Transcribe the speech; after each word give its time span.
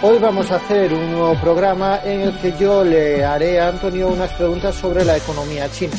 Hoy 0.00 0.16
vamos 0.20 0.48
a 0.52 0.56
hacer 0.56 0.94
un 0.94 1.10
nuevo 1.10 1.34
programa 1.40 2.00
en 2.04 2.20
el 2.20 2.38
que 2.38 2.56
yo 2.56 2.84
le 2.84 3.24
haré 3.24 3.58
a 3.58 3.66
Antonio 3.66 4.06
unas 4.06 4.32
preguntas 4.34 4.76
sobre 4.76 5.04
la 5.04 5.16
economía 5.16 5.68
china. 5.68 5.96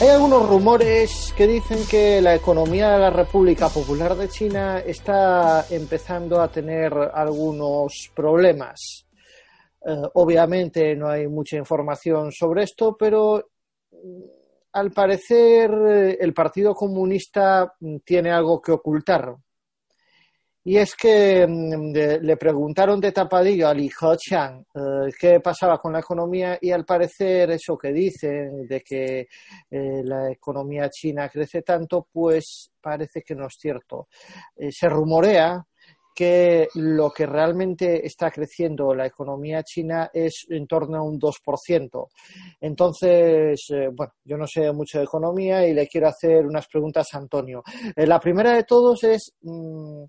Hay 0.00 0.08
algunos 0.08 0.48
rumores 0.48 1.32
que 1.36 1.46
dicen 1.46 1.78
que 1.88 2.20
la 2.20 2.34
economía 2.34 2.90
de 2.90 2.98
la 2.98 3.10
República 3.10 3.68
Popular 3.68 4.16
de 4.16 4.28
China 4.28 4.80
está 4.80 5.66
empezando 5.70 6.40
a 6.40 6.48
tener 6.48 6.92
algunos 7.14 8.10
problemas. 8.12 9.06
Eh, 9.86 10.02
obviamente 10.14 10.96
no 10.96 11.10
hay 11.10 11.28
mucha 11.28 11.58
información 11.58 12.32
sobre 12.32 12.64
esto, 12.64 12.96
pero 12.98 13.50
mm, 13.92 14.22
al 14.72 14.90
parecer 14.90 15.70
eh, 15.70 16.18
el 16.20 16.34
Partido 16.34 16.74
Comunista 16.74 17.72
mm, 17.78 17.98
tiene 18.04 18.32
algo 18.32 18.60
que 18.60 18.72
ocultar. 18.72 19.32
Y 20.70 20.76
es 20.76 20.94
que 20.94 21.44
mm, 21.48 22.22
le 22.22 22.36
preguntaron 22.36 23.00
de 23.00 23.10
tapadillo 23.10 23.66
a 23.66 23.74
Li 23.74 23.88
Keqiang 23.88 24.64
eh, 24.72 25.12
qué 25.18 25.40
pasaba 25.40 25.78
con 25.78 25.92
la 25.92 25.98
economía 25.98 26.56
y 26.60 26.70
al 26.70 26.84
parecer 26.84 27.50
eso 27.50 27.76
que 27.76 27.92
dicen 27.92 28.68
de 28.68 28.80
que 28.80 29.26
eh, 29.68 30.02
la 30.04 30.30
economía 30.30 30.88
china 30.88 31.28
crece 31.28 31.62
tanto, 31.62 32.06
pues 32.12 32.70
parece 32.80 33.22
que 33.22 33.34
no 33.34 33.48
es 33.48 33.56
cierto. 33.58 34.06
Eh, 34.54 34.70
se 34.70 34.88
rumorea 34.88 35.66
que 36.14 36.68
lo 36.74 37.10
que 37.10 37.26
realmente 37.26 38.06
está 38.06 38.30
creciendo 38.30 38.94
la 38.94 39.06
economía 39.06 39.64
china 39.64 40.10
es 40.12 40.46
en 40.50 40.68
torno 40.68 40.98
a 40.98 41.02
un 41.02 41.18
2%. 41.18 42.08
Entonces, 42.60 43.66
bueno, 43.92 44.12
yo 44.24 44.36
no 44.36 44.46
sé 44.46 44.70
mucho 44.72 44.98
de 44.98 45.04
economía 45.04 45.66
y 45.66 45.72
le 45.72 45.88
quiero 45.88 46.08
hacer 46.08 46.46
unas 46.46 46.68
preguntas 46.68 47.08
a 47.12 47.18
Antonio. 47.18 47.62
la 47.96 48.20
primera 48.20 48.54
de 48.54 48.64
todos 48.64 49.02
es, 49.04 49.32
mm, 49.40 50.04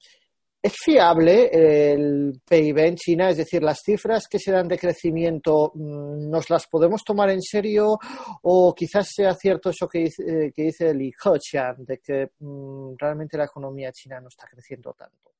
¿Es 0.63 0.73
fiable 0.75 1.49
el 1.51 2.39
PIB 2.47 2.77
en 2.77 2.95
China? 2.95 3.29
Es 3.31 3.37
decir, 3.37 3.63
las 3.63 3.79
cifras 3.83 4.27
que 4.27 4.37
se 4.37 4.51
dan 4.51 4.67
de 4.67 4.77
crecimiento, 4.77 5.71
mm, 5.73 6.29
¿nos 6.29 6.51
las 6.51 6.67
podemos 6.67 7.03
tomar 7.03 7.31
en 7.31 7.41
serio? 7.41 7.97
¿O 8.43 8.73
quizás 8.75 9.09
sea 9.11 9.33
cierto 9.33 9.71
eso 9.71 9.87
que 9.87 9.99
dice, 9.99 10.23
eh, 10.23 10.51
que 10.55 10.63
dice 10.63 10.93
Li 10.93 11.11
Keqiang, 11.11 11.83
de 11.83 11.97
que 11.97 12.29
mm, 12.37 12.93
realmente 12.95 13.37
la 13.37 13.45
economía 13.45 13.91
china 13.91 14.21
no 14.21 14.27
está 14.27 14.45
creciendo 14.47 14.93
tanto? 14.93 15.31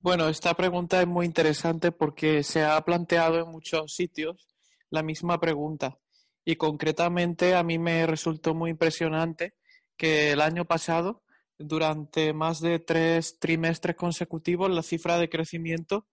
Bueno, 0.00 0.28
esta 0.28 0.54
pregunta 0.54 1.02
es 1.02 1.06
muy 1.06 1.26
interesante 1.26 1.92
porque 1.92 2.42
se 2.42 2.64
ha 2.64 2.80
planteado 2.82 3.40
en 3.40 3.50
muchos 3.50 3.92
sitios 3.94 4.48
la 4.88 5.02
misma 5.02 5.38
pregunta. 5.38 5.98
Y 6.46 6.56
concretamente 6.56 7.54
a 7.54 7.62
mí 7.62 7.78
me 7.78 8.06
resultó 8.06 8.54
muy 8.54 8.70
impresionante 8.70 9.52
que 9.98 10.32
el 10.32 10.40
año 10.40 10.64
pasado 10.64 11.22
durante 11.58 12.32
más 12.32 12.60
de 12.60 12.78
tres 12.78 13.38
trimestres 13.38 13.96
consecutivos 13.96 14.70
la 14.70 14.82
cifra 14.82 15.18
de 15.18 15.28
crecimiento 15.28 16.06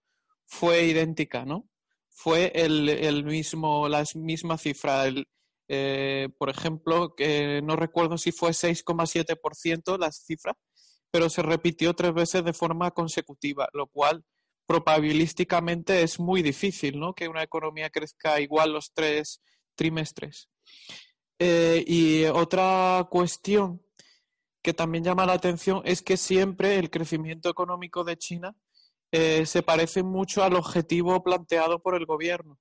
fue 0.44 0.84
idéntica, 0.86 1.44
¿no? 1.44 1.68
Fue 2.08 2.52
el, 2.54 3.24
mismo, 3.24 3.88
la 3.88 4.04
misma 4.14 4.58
cifra. 4.58 5.04
Eh, 5.68 6.28
por 6.38 6.48
ejemplo, 6.48 7.14
que 7.14 7.60
no 7.62 7.76
recuerdo 7.76 8.16
si 8.16 8.32
fue 8.32 8.50
6,7% 8.50 9.98
la 9.98 10.10
cifra, 10.12 10.54
pero 11.10 11.28
se 11.28 11.42
repitió 11.42 11.94
tres 11.94 12.14
veces 12.14 12.44
de 12.44 12.52
forma 12.52 12.90
consecutiva, 12.92 13.68
lo 13.72 13.86
cual 13.88 14.24
probabilísticamente 14.66 16.02
es 16.02 16.18
muy 16.18 16.42
difícil, 16.42 16.98
¿no? 16.98 17.14
Que 17.14 17.28
una 17.28 17.42
economía 17.42 17.90
crezca 17.90 18.40
igual 18.40 18.72
los 18.72 18.92
tres 18.92 19.42
trimestres. 19.74 20.48
Eh, 21.38 21.84
y 21.86 22.24
otra 22.24 23.06
cuestión 23.10 23.85
que 24.66 24.74
también 24.74 25.04
llama 25.04 25.26
la 25.26 25.34
atención 25.34 25.80
es 25.84 26.02
que 26.02 26.16
siempre 26.16 26.76
el 26.76 26.90
crecimiento 26.90 27.48
económico 27.48 28.02
de 28.02 28.16
China 28.16 28.56
eh, 29.12 29.46
se 29.46 29.62
parece 29.62 30.02
mucho 30.02 30.42
al 30.42 30.56
objetivo 30.56 31.22
planteado 31.22 31.80
por 31.80 31.94
el 31.94 32.04
gobierno. 32.04 32.58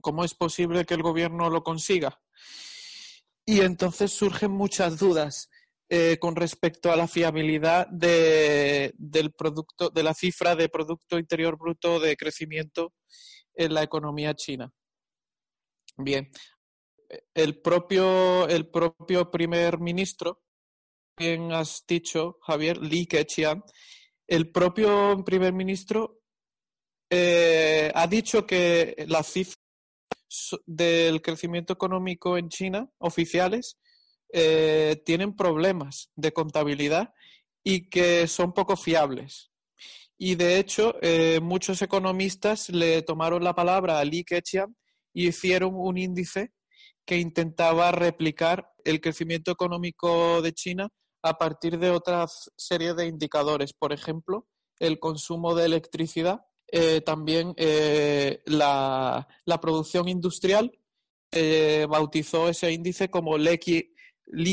¿Cómo 0.00 0.24
es 0.24 0.32
posible 0.32 0.86
que 0.86 0.94
el 0.94 1.02
gobierno 1.02 1.50
lo 1.50 1.62
consiga? 1.62 2.18
Y 3.44 3.60
entonces 3.60 4.10
surgen 4.10 4.52
muchas 4.52 4.98
dudas 4.98 5.50
eh, 5.90 6.16
con 6.18 6.34
respecto 6.34 6.90
a 6.90 6.96
la 6.96 7.08
fiabilidad 7.08 7.86
de, 7.88 8.94
del 8.96 9.34
producto, 9.34 9.90
de 9.90 10.02
la 10.02 10.14
cifra 10.14 10.56
de 10.56 10.70
Producto 10.70 11.18
Interior 11.18 11.58
Bruto 11.58 12.00
de 12.00 12.16
crecimiento 12.16 12.94
en 13.54 13.74
la 13.74 13.82
economía 13.82 14.32
china. 14.32 14.72
Bien, 15.98 16.30
el 17.34 17.60
propio, 17.60 18.48
el 18.48 18.70
propio 18.70 19.30
primer 19.30 19.78
ministro 19.78 20.40
bien 21.16 21.52
has 21.52 21.84
dicho, 21.86 22.38
Javier, 22.42 22.78
Li 22.78 23.06
Keqiang, 23.06 23.62
el 24.26 24.50
propio 24.50 25.22
primer 25.24 25.52
ministro 25.52 26.20
eh, 27.10 27.90
ha 27.94 28.06
dicho 28.06 28.46
que 28.46 29.04
las 29.08 29.28
cifras 29.28 29.56
del 30.66 31.22
crecimiento 31.22 31.72
económico 31.72 32.36
en 32.36 32.48
China 32.48 32.90
oficiales 32.98 33.78
eh, 34.32 35.00
tienen 35.06 35.34
problemas 35.34 36.10
de 36.16 36.32
contabilidad 36.32 37.14
y 37.64 37.88
que 37.88 38.26
son 38.26 38.52
poco 38.52 38.76
fiables. 38.76 39.50
Y 40.18 40.34
de 40.34 40.58
hecho, 40.58 40.96
eh, 41.02 41.40
muchos 41.40 41.80
economistas 41.82 42.68
le 42.70 43.02
tomaron 43.02 43.44
la 43.44 43.54
palabra 43.54 43.98
a 43.98 44.04
Li 44.04 44.24
Keqiang 44.24 44.74
y 45.14 45.28
hicieron 45.28 45.72
un 45.74 45.96
índice 45.96 46.52
que 47.06 47.18
intentaba 47.18 47.92
replicar 47.92 48.68
el 48.84 49.00
crecimiento 49.00 49.52
económico 49.52 50.42
de 50.42 50.52
China 50.52 50.88
a 51.26 51.38
partir 51.38 51.78
de 51.78 51.90
otra 51.90 52.26
serie 52.56 52.94
de 52.94 53.06
indicadores, 53.06 53.72
por 53.72 53.92
ejemplo, 53.92 54.46
el 54.78 54.98
consumo 54.98 55.54
de 55.54 55.66
electricidad, 55.66 56.42
eh, 56.68 57.00
también 57.00 57.54
eh, 57.56 58.42
la, 58.46 59.26
producción 59.60 60.08
industrial, 60.08 60.72
eh, 61.32 61.86
bautizó 61.88 62.48
ese 62.48 62.72
índice 62.72 63.08
como 63.08 63.36
Li 63.38 63.58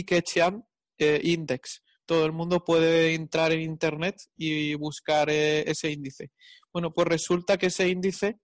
Keqiang 0.03 0.65
Index. 0.99 1.83
Todo 2.05 2.25
el 2.25 2.31
mundo 2.31 2.63
puede 2.63 3.13
entrar 3.13 3.51
en 3.51 3.61
Internet 3.61 4.15
y 4.35 4.75
buscar 4.75 5.29
ese 5.29 5.91
índice. 5.91 6.31
Bueno, 6.71 6.91
pues 6.91 7.07
resulta 7.07 7.57
que 7.57 7.67
ese 7.67 7.87
índice 7.87 8.39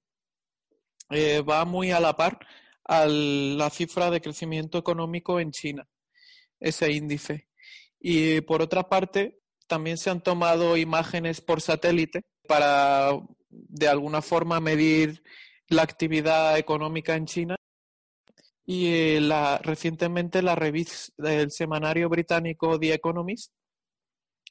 va 1.12 1.66
muy 1.66 1.91
a 1.91 2.00
la 2.00 2.16
par 2.16 2.39
a 2.85 3.06
la 3.06 3.69
cifra 3.69 4.09
de 4.09 4.19
crecimiento 4.19 4.78
económico 4.79 5.39
en 5.39 5.51
China, 5.51 5.88
ese 6.59 6.91
índice. 6.91 7.49
Y 8.00 8.42
por 8.42 8.62
otra 8.62 8.88
parte, 8.90 9.42
también 9.68 9.98
se 9.98 10.10
han 10.10 10.22
tomado 10.22 10.78
imágenes 10.78 11.42
por 11.42 11.62
satélite 11.62 12.24
para 12.48 13.12
de 13.50 13.88
alguna 13.88 14.22
forma 14.22 14.60
medir 14.60 15.24
la 15.68 15.84
actividad 15.84 16.57
económica 16.57 17.16
en 17.16 17.25
China. 17.25 17.56
Y 18.66 19.19
la, 19.19 19.57
recientemente 19.60 20.42
la 20.42 20.56
revista 20.56 21.12
del 21.18 21.51
semanario 21.51 22.07
británico 22.07 22.80
The 22.80 22.94
Economist 22.94 23.51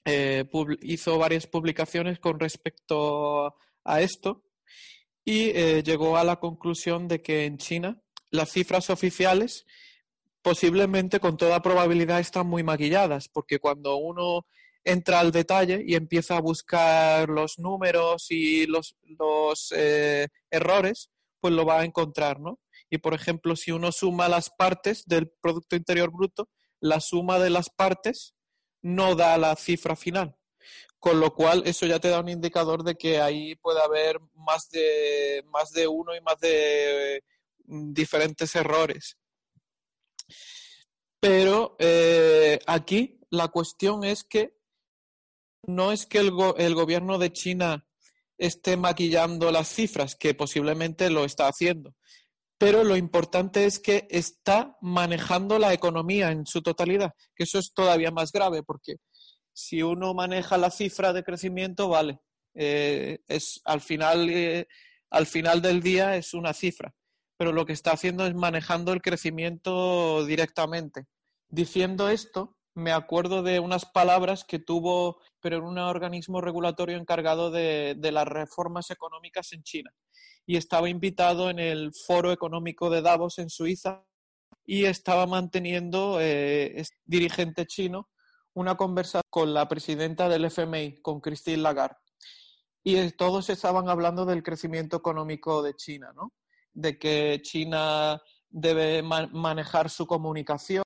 eh, 0.05 0.45
hizo 0.83 1.19
varias 1.19 1.47
publicaciones 1.47 2.19
con 2.19 2.41
respecto 2.41 3.55
a 3.85 4.01
esto 4.01 4.43
y 5.25 5.51
eh, 5.51 5.83
llegó 5.85 6.17
a 6.17 6.25
la 6.25 6.37
conclusión 6.37 7.07
de 7.07 7.21
que 7.21 7.45
en 7.45 7.59
China 7.59 8.01
las 8.31 8.51
cifras 8.51 8.91
oficiales 8.91 9.67
posiblemente 10.49 11.21
con 11.21 11.37
toda 11.37 11.61
probabilidad 11.61 12.21
están 12.21 12.47
muy 12.47 12.63
maquilladas, 12.63 13.29
porque 13.29 13.59
cuando 13.59 13.97
uno 13.97 14.47
entra 14.83 15.21
al 15.21 15.31
detalle 15.31 15.85
y 15.87 15.95
empieza 15.95 16.39
a 16.39 16.41
buscar 16.41 17.29
los 17.29 17.59
números 17.59 18.29
y 18.31 18.65
los, 18.67 18.97
eh, 19.77 20.29
errores, 20.51 21.11
pues 21.39 21.53
lo 21.53 21.67
va 21.67 21.81
a 21.81 21.85
encontrar, 21.85 22.41
¿no? 22.41 22.61
Y 22.89 22.97
por 22.97 23.13
ejemplo, 23.13 23.57
si 23.57 23.73
uno 23.73 23.93
suma 23.93 24.27
las 24.27 24.49
partes 24.49 25.05
del 25.05 25.31
Producto 25.43 25.77
Interior 25.77 26.11
Bruto, 26.11 26.49
la 26.81 27.01
suma 27.01 27.39
de 27.39 27.51
las 27.51 27.69
partes 27.69 28.35
no 28.81 29.17
da 29.17 29.37
la 29.37 29.55
cifra 29.55 29.97
final. 29.97 30.35
con 30.99 31.21
lo 31.21 31.35
cual 31.35 31.63
eso 31.67 31.87
ya 31.87 32.01
te 32.01 32.09
da 32.09 32.21
un 32.21 32.29
indicador 32.29 32.83
de 32.83 32.97
que 32.97 33.21
ahí 33.21 33.55
puede 33.57 33.81
haber 33.81 34.19
más 34.35 34.69
de, 34.71 35.45
más 35.47 35.71
de 35.73 35.87
uno 35.87 36.17
y 36.17 36.21
más 36.23 36.41
de 36.41 37.23
mm, 37.67 37.93
diferentes 37.93 38.57
errores. 38.57 39.17
Pero 41.21 41.77
eh, 41.79 42.59
aquí 42.67 43.21
la 43.31 43.49
cuestión 43.49 44.05
es 44.05 44.25
que 44.25 44.57
no 45.67 45.93
es 45.93 46.07
que 46.07 46.19
el, 46.19 46.31
gobierno 46.31 47.19
de 47.19 47.33
China 47.33 47.87
esté 48.39 48.77
maquillando 48.77 49.51
las 49.51 49.69
cifras, 49.69 50.15
que 50.15 50.35
posiblemente 50.35 51.11
lo 51.11 51.25
está 51.25 51.49
haciendo, 51.49 51.95
pero 52.57 52.85
lo 52.85 52.97
importante 52.97 53.67
es 53.67 53.79
que 53.79 54.07
está 54.11 54.77
manejando 54.81 55.59
la 55.59 55.73
economía 55.73 56.31
en 56.31 56.47
su 56.47 56.63
totalidad, 56.63 57.13
que 57.35 57.45
eso 57.45 57.59
es 57.59 57.73
todavía 57.75 58.11
más 58.11 58.33
grave, 58.33 58.63
porque 58.63 58.97
si 59.53 59.83
uno 59.83 60.15
maneja 60.15 60.57
la 60.57 60.71
cifra 60.71 61.13
de 61.13 61.25
crecimiento, 61.25 61.89
vale, 61.89 62.21
eh, 62.55 63.19
es 63.27 63.61
al 63.65 63.81
final, 63.81 64.31
eh, 64.31 64.67
al 65.11 65.27
final 65.27 65.61
del 65.61 65.83
día 65.83 66.17
es 66.17 66.33
una 66.33 66.55
cifra, 66.55 66.95
pero 67.39 67.53
lo 67.53 67.65
que 67.65 67.73
está 67.73 67.93
haciendo 67.93 68.27
es 68.27 68.35
manejando 68.35 68.93
el 68.93 69.01
crecimiento 69.01 70.27
directamente. 70.27 71.07
Diciendo 71.49 72.09
esto, 72.11 72.57
me 72.75 72.93
acuerdo 72.93 73.43
de 73.43 73.61
unas 73.61 73.87
palabras 73.87 74.45
que 74.45 74.59
tuvo, 74.59 75.21
pero 75.41 75.59
en 75.59 75.65
un 75.65 75.79
organismo 75.79 76.41
regulatorio 76.41 76.99
encargado 76.99 77.51
de, 77.51 77.97
las 78.13 78.27
reformas 78.27 78.91
económicas 78.91 79.53
en 79.53 79.63
China. 79.63 79.91
Y 80.47 80.57
estaba 80.57 80.89
invitado 80.89 81.49
en 81.49 81.61
el 81.61 81.93
Foro 82.07 82.33
Económico 82.33 82.91
de 82.91 83.03
Davos 83.03 83.39
en 83.39 83.51
Suiza 83.51 84.05
y 84.67 84.85
estaba 84.85 85.27
manteniendo, 85.27 86.19
eh, 86.21 86.83
dirigente 87.05 87.67
chino, 87.67 88.09
una 88.53 88.77
conversación 88.77 89.23
con 89.31 89.55
la 89.55 89.69
presidenta 89.69 90.29
del 90.29 90.47
FMI, 90.47 91.01
con 91.03 91.21
Christine 91.21 91.59
Lagarde. 91.59 91.97
Y 92.83 93.11
todos 93.13 93.49
estaban 93.49 93.89
hablando 93.89 94.25
del 94.25 94.43
crecimiento 94.43 94.97
económico 94.97 95.63
de 95.63 95.75
China, 95.75 96.13
¿no? 96.15 96.33
De 96.81 96.97
que 96.97 97.41
China 97.43 98.23
debe 98.49 99.03
manejar 99.03 99.91
su 99.91 100.07
comunicación. 100.07 100.85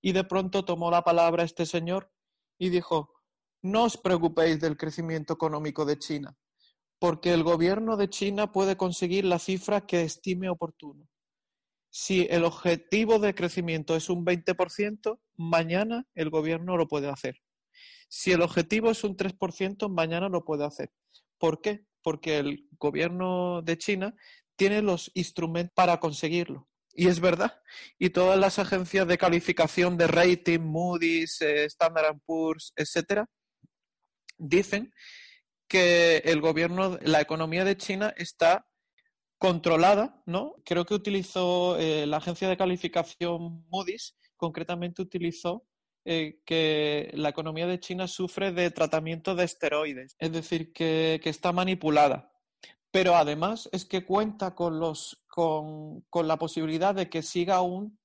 Y 0.00 0.12
de 0.12 0.22
pronto 0.22 0.64
tomó 0.64 0.90
la 0.90 1.02
palabra 1.02 1.42
este 1.42 1.66
señor 1.66 2.12
y 2.56 2.68
dijo, 2.68 3.12
no 3.62 3.84
os 3.84 3.96
preocupéis 3.96 4.60
del 4.60 4.76
crecimiento 4.76 5.32
económico 5.32 5.84
de 5.84 5.98
China, 5.98 6.36
porque 6.98 7.32
el 7.32 7.42
gobierno 7.42 7.96
de 7.96 8.08
China 8.10 8.52
puede 8.52 8.76
conseguir 8.76 9.24
la 9.24 9.38
cifra 9.38 9.86
que 9.86 10.02
estime 10.02 10.50
oportuno. 10.50 11.08
Si 11.90 12.26
el 12.30 12.44
objetivo 12.44 13.18
de 13.18 13.34
crecimiento 13.34 13.96
es 13.96 14.10
un 14.10 14.24
20%, 14.24 15.18
mañana 15.36 16.06
el 16.14 16.30
gobierno 16.30 16.76
lo 16.76 16.86
puede 16.86 17.08
hacer. 17.08 17.40
Si 18.08 18.30
el 18.30 18.42
objetivo 18.42 18.90
es 18.90 19.02
un 19.02 19.16
3%, 19.16 19.88
mañana 19.88 20.28
lo 20.28 20.44
puede 20.44 20.64
hacer. 20.64 20.92
¿Por 21.38 21.60
qué? 21.60 21.86
Porque 22.02 22.38
el 22.38 22.68
gobierno 22.78 23.62
de 23.62 23.78
China 23.78 24.14
tiene 24.56 24.82
los 24.82 25.10
instrumentos 25.14 25.72
para 25.74 26.00
conseguirlo. 26.00 26.68
Y 26.92 27.08
es 27.08 27.20
verdad. 27.20 27.60
Y 27.98 28.10
todas 28.10 28.38
las 28.38 28.58
agencias 28.58 29.06
de 29.08 29.18
calificación 29.18 29.96
de 29.96 30.06
rating, 30.06 30.60
Moody's, 30.60 31.40
eh, 31.40 31.64
Standard 31.64 32.18
Poor's, 32.24 32.72
etcétera, 32.76 33.28
dicen 34.38 34.92
que 35.66 36.18
el 36.18 36.40
gobierno, 36.40 36.98
la 37.02 37.20
economía 37.20 37.64
de 37.64 37.76
China 37.76 38.14
está 38.16 38.66
controlada, 39.38 40.22
¿no? 40.26 40.54
Creo 40.64 40.86
que 40.86 40.94
utilizó 40.94 41.76
eh, 41.78 42.06
la 42.06 42.18
agencia 42.18 42.48
de 42.48 42.56
calificación 42.56 43.66
Moody's, 43.68 44.16
concretamente 44.36 45.02
utilizó 45.02 45.66
eh, 46.06 46.40
que 46.44 47.10
la 47.14 47.30
economía 47.30 47.66
de 47.66 47.80
China 47.80 48.06
sufre 48.06 48.52
de 48.52 48.70
tratamiento 48.70 49.34
de 49.34 49.44
esteroides, 49.44 50.16
es 50.18 50.32
decir, 50.32 50.72
que, 50.72 51.18
está 51.24 51.50
manipulada. 51.50 52.30
Pero 52.94 53.16
además 53.16 53.68
es 53.72 53.84
que 53.84 54.04
cuenta 54.04 54.54
con, 54.54 54.78
los, 54.78 55.20
con, 55.26 56.04
la 56.12 56.38
posibilidad 56.38 56.94
de 56.94 57.10
que 57.10 57.22
siga 57.22 57.56
aún 57.56 57.98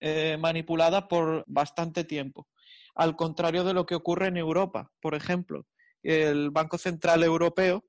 eh, 0.00 0.38
manipulada 0.40 1.08
por 1.08 1.44
bastante 1.46 2.04
tiempo. 2.04 2.48
Al 2.94 3.16
contrario 3.16 3.64
de 3.64 3.74
lo 3.74 3.84
que 3.84 3.94
ocurre 3.94 4.28
en 4.28 4.38
Europa, 4.38 4.90
por 5.02 5.14
ejemplo, 5.14 5.66
el 6.02 6.50
Banco 6.50 6.78
Central 6.78 7.22
Europeo 7.22 7.84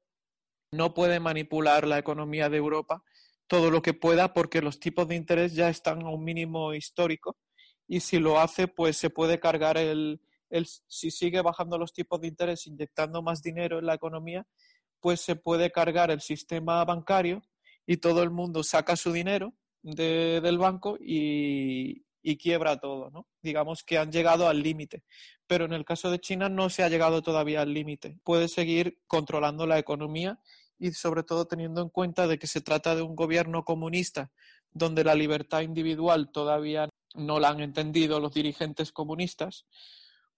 no 0.71 0.93
puede 0.93 1.21
manipular 1.21 1.87
la 1.87 1.99
economía 1.99 2.49
de 2.49 2.57
Europa 2.57 3.01
todo 3.47 3.71
lo 3.71 3.81
que 3.81 3.93
pueda 3.93 4.33
porque 4.33 4.61
los 4.61 4.81
tipos 4.81 5.07
de 5.07 5.15
interés 5.15 5.53
ya 5.53 5.69
están 5.69 6.01
a 6.01 6.09
un 6.09 6.25
mínimo 6.25 6.73
histórico 6.73 7.38
y 7.88 8.01
si 8.01 8.19
lo 8.19 8.41
hace 8.41 8.67
pues 8.67 8.97
se 8.97 9.09
puede 9.09 9.39
cargar 9.39 9.77
el, 9.77 10.19
el 10.49 10.65
si 10.65 11.11
sigue 11.11 11.41
bajando 11.41 11.77
los 11.77 11.93
tipos 11.93 12.19
de 12.19 12.27
interés 12.27 12.67
inyectando 12.67 13.21
más 13.21 13.41
dinero 13.41 13.79
en 13.79 13.85
la 13.85 13.93
economía 13.93 14.45
pues 15.00 15.21
se 15.21 15.36
puede 15.36 15.71
cargar 15.71 16.12
el 16.12 16.21
sistema 16.21 16.83
bancario 16.86 17.42
y 17.86 17.97
todo 17.97 18.24
el 18.24 18.31
mundo 18.31 18.63
saca 18.63 18.95
su 18.95 19.12
dinero 19.12 19.53
del 19.83 20.57
banco 20.57 20.97
y, 21.00 22.06
y 22.21 22.38
quiebra 22.38 22.80
todo, 22.80 23.12
¿no? 23.12 23.27
Digamos 23.44 23.83
que 23.83 24.00
han 24.00 24.12
llegado 24.12 24.47
al 24.47 24.63
límite. 24.63 25.03
Pero 25.45 25.65
en 25.65 25.74
el 25.74 25.86
caso 25.86 26.09
de 26.09 26.19
China 26.19 26.50
no 26.50 26.71
se 26.71 26.83
ha 26.83 26.89
llegado 26.89 27.21
todavía 27.21 27.62
al 27.62 27.74
límite. 27.74 28.18
Puede 28.24 28.47
seguir 28.47 29.00
controlando 29.06 29.68
la 29.68 29.77
economía 29.77 30.39
y 30.80 30.92
sobre 30.92 31.24
todo 31.24 31.45
teniendo 31.45 31.81
en 31.81 31.89
cuenta 31.89 32.27
de 32.27 32.39
que 32.39 32.48
se 32.48 32.62
trata 32.62 32.95
de 32.95 33.03
un 33.03 33.15
gobierno 33.15 33.63
comunista 33.63 34.31
donde 34.71 35.03
la 35.03 35.15
libertad 35.15 35.62
individual 35.62 36.31
todavía 36.31 36.89
no 37.13 37.39
la 37.39 37.50
han 37.50 37.62
entendido 37.62 38.19
los 38.19 38.33
dirigentes 38.33 38.91
comunistas, 38.91 39.65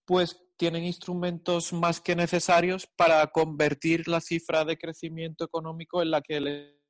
pues 0.07 0.41
tienen 0.55 0.85
instrumentos 0.85 1.73
más 1.73 1.99
que 1.99 2.15
necesarios 2.15 2.87
para 2.87 3.27
convertir 3.27 4.07
la 4.07 4.21
cifra 4.21 4.63
de 4.63 4.77
crecimiento 4.77 5.43
económico 5.43 6.01
en 6.01 6.11
la 6.11 6.21
que 6.21 6.39
le... 6.39 6.81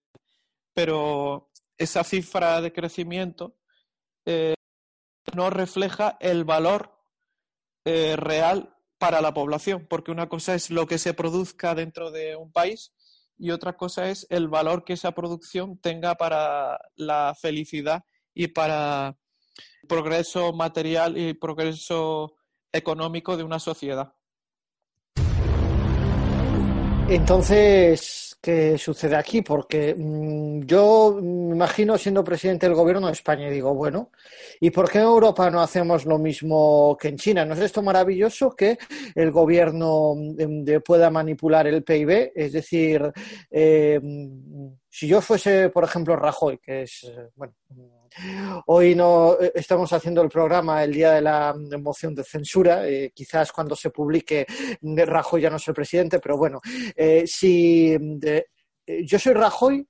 Pero 0.74 1.50
esa 1.78 2.04
cifra 2.04 2.62
de 2.62 2.72
crecimiento 2.72 3.58
eh, 4.26 4.54
no 5.36 5.50
refleja 5.50 6.16
el 6.20 6.46
valor 6.46 6.96
eh, 7.86 8.16
real 8.16 8.78
para 9.00 9.20
la 9.20 9.34
población, 9.34 9.88
porque 9.90 10.12
una 10.12 10.30
cosa 10.30 10.54
es 10.54 10.70
lo 10.70 10.86
que 10.86 11.00
se 11.00 11.16
produzca 11.16 11.74
dentro 11.74 12.12
de 12.12 12.36
un 12.36 12.52
país 12.52 12.94
y 13.38 13.50
otra 13.50 13.78
cosa 13.78 14.10
es 14.10 14.28
el 14.30 14.48
valor 14.48 14.84
que 14.84 14.94
esa 14.94 15.12
producción 15.12 15.80
tenga 15.80 16.16
para 16.16 16.80
la 16.96 17.36
felicidad 17.40 18.04
y 18.34 18.48
para 18.48 19.18
el 19.82 19.88
progreso 19.88 20.54
material 20.54 21.18
y 21.18 21.34
progreso 21.34 22.38
económico 22.78 23.36
de 23.36 23.44
una 23.44 23.60
sociedad. 23.60 24.14
Entonces, 27.10 28.38
¿qué 28.42 28.78
sucede 28.78 29.16
aquí? 29.16 29.42
Porque 29.42 29.96
mm, 29.98 30.66
yo 30.66 31.18
me 31.22 31.56
imagino 31.56 31.98
siendo 31.98 32.22
presidente 32.22 32.66
del 32.66 32.76
gobierno 32.76 33.08
de 33.08 33.14
España 33.14 33.48
y 33.48 33.52
digo, 33.52 33.74
bueno, 33.74 34.12
¿y 34.60 34.72
por 34.72 34.92
qué 34.92 34.98
en 34.98 35.06
Europa 35.06 35.50
no 35.50 35.62
hacemos 35.62 36.06
lo 36.06 36.18
mismo 36.18 36.98
que 37.00 37.08
en 37.08 37.16
China? 37.16 37.46
¿No 37.46 37.54
es 37.54 37.62
esto 37.62 37.82
maravilloso 37.82 38.54
que 38.54 38.78
el 39.16 39.32
gobierno 39.32 40.16
mm, 40.16 40.82
pueda 40.86 41.10
manipular 41.10 41.66
el 41.66 41.84
PIB? 41.84 42.34
Es 42.36 42.52
decir, 42.52 43.10
eh, 43.52 44.02
mm, 44.04 44.68
si 44.90 45.08
yo 45.08 45.22
fuese, 45.22 45.70
por 45.70 45.86
ejemplo, 45.86 46.18
Rajoy, 46.18 46.58
que 46.58 46.82
es, 46.82 47.10
bueno, 47.36 47.54
Hoy 48.66 48.96
no 48.96 49.40
eh, 49.40 49.52
estamos 49.56 49.92
haciendo 49.94 50.22
el 50.22 50.30
programa 50.30 50.84
el 50.84 50.94
día 50.94 51.14
de 51.14 51.22
la 51.22 51.56
moción 51.82 52.16
de 52.16 52.24
censura. 52.24 52.88
Eh, 52.88 53.12
quizás 53.14 53.52
cuando 53.52 53.76
se 53.76 53.90
publique 53.90 54.46
Rajoy 54.82 55.42
ya 55.42 55.50
no 55.50 55.58
es 55.58 55.68
el 55.68 55.74
presidente, 55.74 56.20
pero 56.20 56.38
bueno, 56.38 56.60
eh, 56.96 57.26
si 57.28 57.98
yo 59.04 59.20
soy 59.20 59.34
Rajoy, 59.34 59.88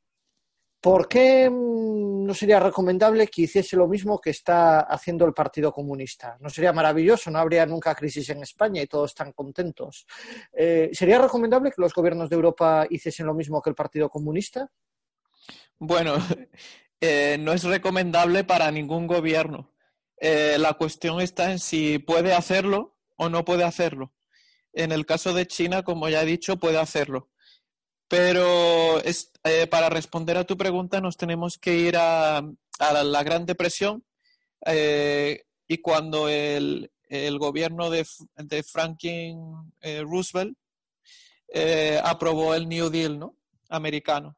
¿por 0.82 1.08
qué 1.08 1.50
mm, 1.50 2.26
no 2.26 2.34
sería 2.34 2.60
recomendable 2.60 3.28
que 3.28 3.44
hiciese 3.44 3.78
lo 3.78 3.88
mismo 3.88 4.20
que 4.20 4.32
está 4.32 4.82
haciendo 4.82 5.26
el 5.26 5.34
Partido 5.34 5.72
Comunista? 5.72 6.38
¿No 6.40 6.50
sería 6.50 6.74
maravilloso? 6.74 7.32
¿No 7.32 7.40
habría 7.40 7.66
nunca 7.66 7.96
crisis 7.96 8.30
en 8.30 8.44
España 8.44 8.82
y 8.82 8.88
todos 8.88 9.12
están 9.12 9.32
contentos? 9.32 10.06
¿Sería 10.52 11.20
recomendable 11.20 11.72
que 11.72 11.82
los 11.82 11.94
gobiernos 11.94 12.30
de 12.30 12.36
Europa 12.36 12.86
hiciesen 12.90 13.26
lo 13.26 13.34
mismo 13.34 13.62
que 13.62 13.70
el 13.70 13.76
Partido 13.76 14.10
Comunista? 14.10 14.70
Bueno, 15.80 16.16
eh, 17.00 17.38
no 17.40 17.54
es 17.54 17.64
recomendable 17.64 18.44
para 18.44 18.72
ningún 18.72 19.08
gobierno. 19.08 19.72
Eh, 20.20 20.58
la 20.60 20.74
cuestión 20.74 21.22
está 21.22 21.52
en 21.52 21.60
si 21.60 22.00
puede 22.00 22.34
hacerlo 22.34 22.98
o 23.18 23.30
no 23.30 23.46
puede 23.46 23.64
hacerlo. 23.64 24.14
En 24.74 24.92
el 24.92 25.06
caso 25.06 25.34
de 25.34 25.48
China, 25.48 25.84
como 25.84 26.10
ya 26.10 26.24
he 26.24 26.26
dicho, 26.26 26.58
puede 26.58 26.80
hacerlo. 26.80 27.30
Pero 28.08 29.00
eh, 29.04 29.68
para 29.68 29.90
responder 29.90 30.38
a 30.38 30.46
tu 30.46 30.58
pregunta 30.58 31.02
nos 31.02 31.18
tenemos 31.18 31.58
que 31.58 31.76
ir 31.76 31.98
a, 31.98 32.42
la 32.80 33.24
Gran 33.24 33.46
Depresión 33.46 34.06
y 35.68 35.78
cuando 35.80 36.30
el, 36.30 36.90
gobierno 37.40 37.90
de, 37.90 38.06
de 38.36 38.64
Franklin 38.64 39.40
Roosevelt 39.82 40.58
aprobó 42.04 42.54
el 42.56 42.70
New 42.70 42.90
Deal 42.90 43.20
¿no? 43.20 43.36
americano 43.70 44.37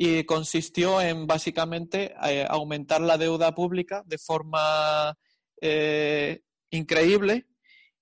y 0.00 0.22
consistió 0.22 1.00
en 1.00 1.26
básicamente 1.26 2.14
eh, 2.22 2.46
aumentar 2.48 3.00
la 3.00 3.18
deuda 3.18 3.52
pública 3.52 4.04
de 4.06 4.16
forma 4.16 5.18
eh, 5.60 6.40
increíble 6.70 7.48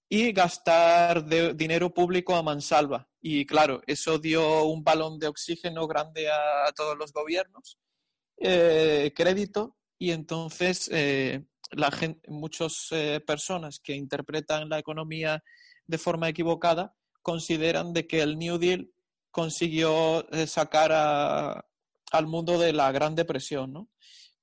y 0.07 0.33
gastar 0.33 1.25
dinero 1.57 1.93
público 1.93 2.37
a 2.37 2.43
mansalva. 2.43 3.09
Y 3.21 3.47
claro, 3.47 3.81
eso 3.87 4.19
dio 4.19 4.65
un 4.65 4.85
balón 4.85 5.19
de 5.19 5.27
oxígeno 5.27 5.87
grande 5.89 6.29
a, 6.31 6.71
todos 6.77 6.97
los 6.97 7.13
gobiernos, 7.13 7.79
eh, 8.37 9.13
crédito, 9.17 9.77
y 9.99 10.11
entonces 10.11 10.91
la 11.71 11.91
muchas 12.29 12.89
eh, 12.91 13.21
personas 13.27 13.81
que 13.81 13.95
interpretan 13.95 14.69
la 14.69 14.79
economía 14.79 15.43
de 15.87 15.99
forma 15.99 16.29
equivocada 16.29 16.95
consideran 17.23 17.93
de 17.93 18.07
que 18.07 18.21
el 18.21 18.39
New 18.39 18.59
Deal 18.59 18.91
consiguió 19.33 20.27
sacar 20.47 20.93
al 22.13 22.27
mundo 22.27 22.59
de 22.59 22.73
la 22.73 22.93
Gran 22.93 23.15
Depresión, 23.15 23.73
¿no? 23.73 23.89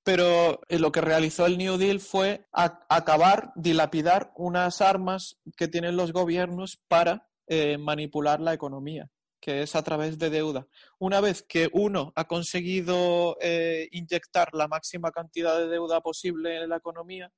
pero 0.03 0.62
eh, 0.67 0.79
lo 0.79 0.91
que 0.91 1.01
realizó 1.01 1.46
el 1.46 1.58
New 1.58 1.77
Deal 1.77 2.00
fue 2.00 2.46
acabar, 2.51 3.53
dilapidar 3.55 4.32
unas 4.36 4.82
armas 4.82 5.38
que 5.55 5.67
tienen 5.67 5.96
los 5.96 6.12
gobiernos 6.12 6.82
para 6.88 7.29
eh, 7.48 7.77
manipular 7.77 8.41
la 8.41 8.53
economía, 8.53 9.10
que 9.39 9.62
es 9.62 9.75
a 9.75 9.84
través 9.84 10.20
de 10.20 10.29
deuda. 10.29 10.67
Una 11.00 11.22
vez 11.22 11.43
que 11.43 11.70
uno 11.72 12.12
ha 12.15 12.25
conseguido 12.25 13.38
eh, 13.41 13.88
inyectar 13.91 14.53
la 14.53 14.67
máxima 14.67 15.12
cantidad 15.12 15.58
de 15.58 15.70
deuda 15.70 16.01
posible 16.01 16.62
en 16.62 16.70
la 16.70 16.77
economía, 16.77 17.32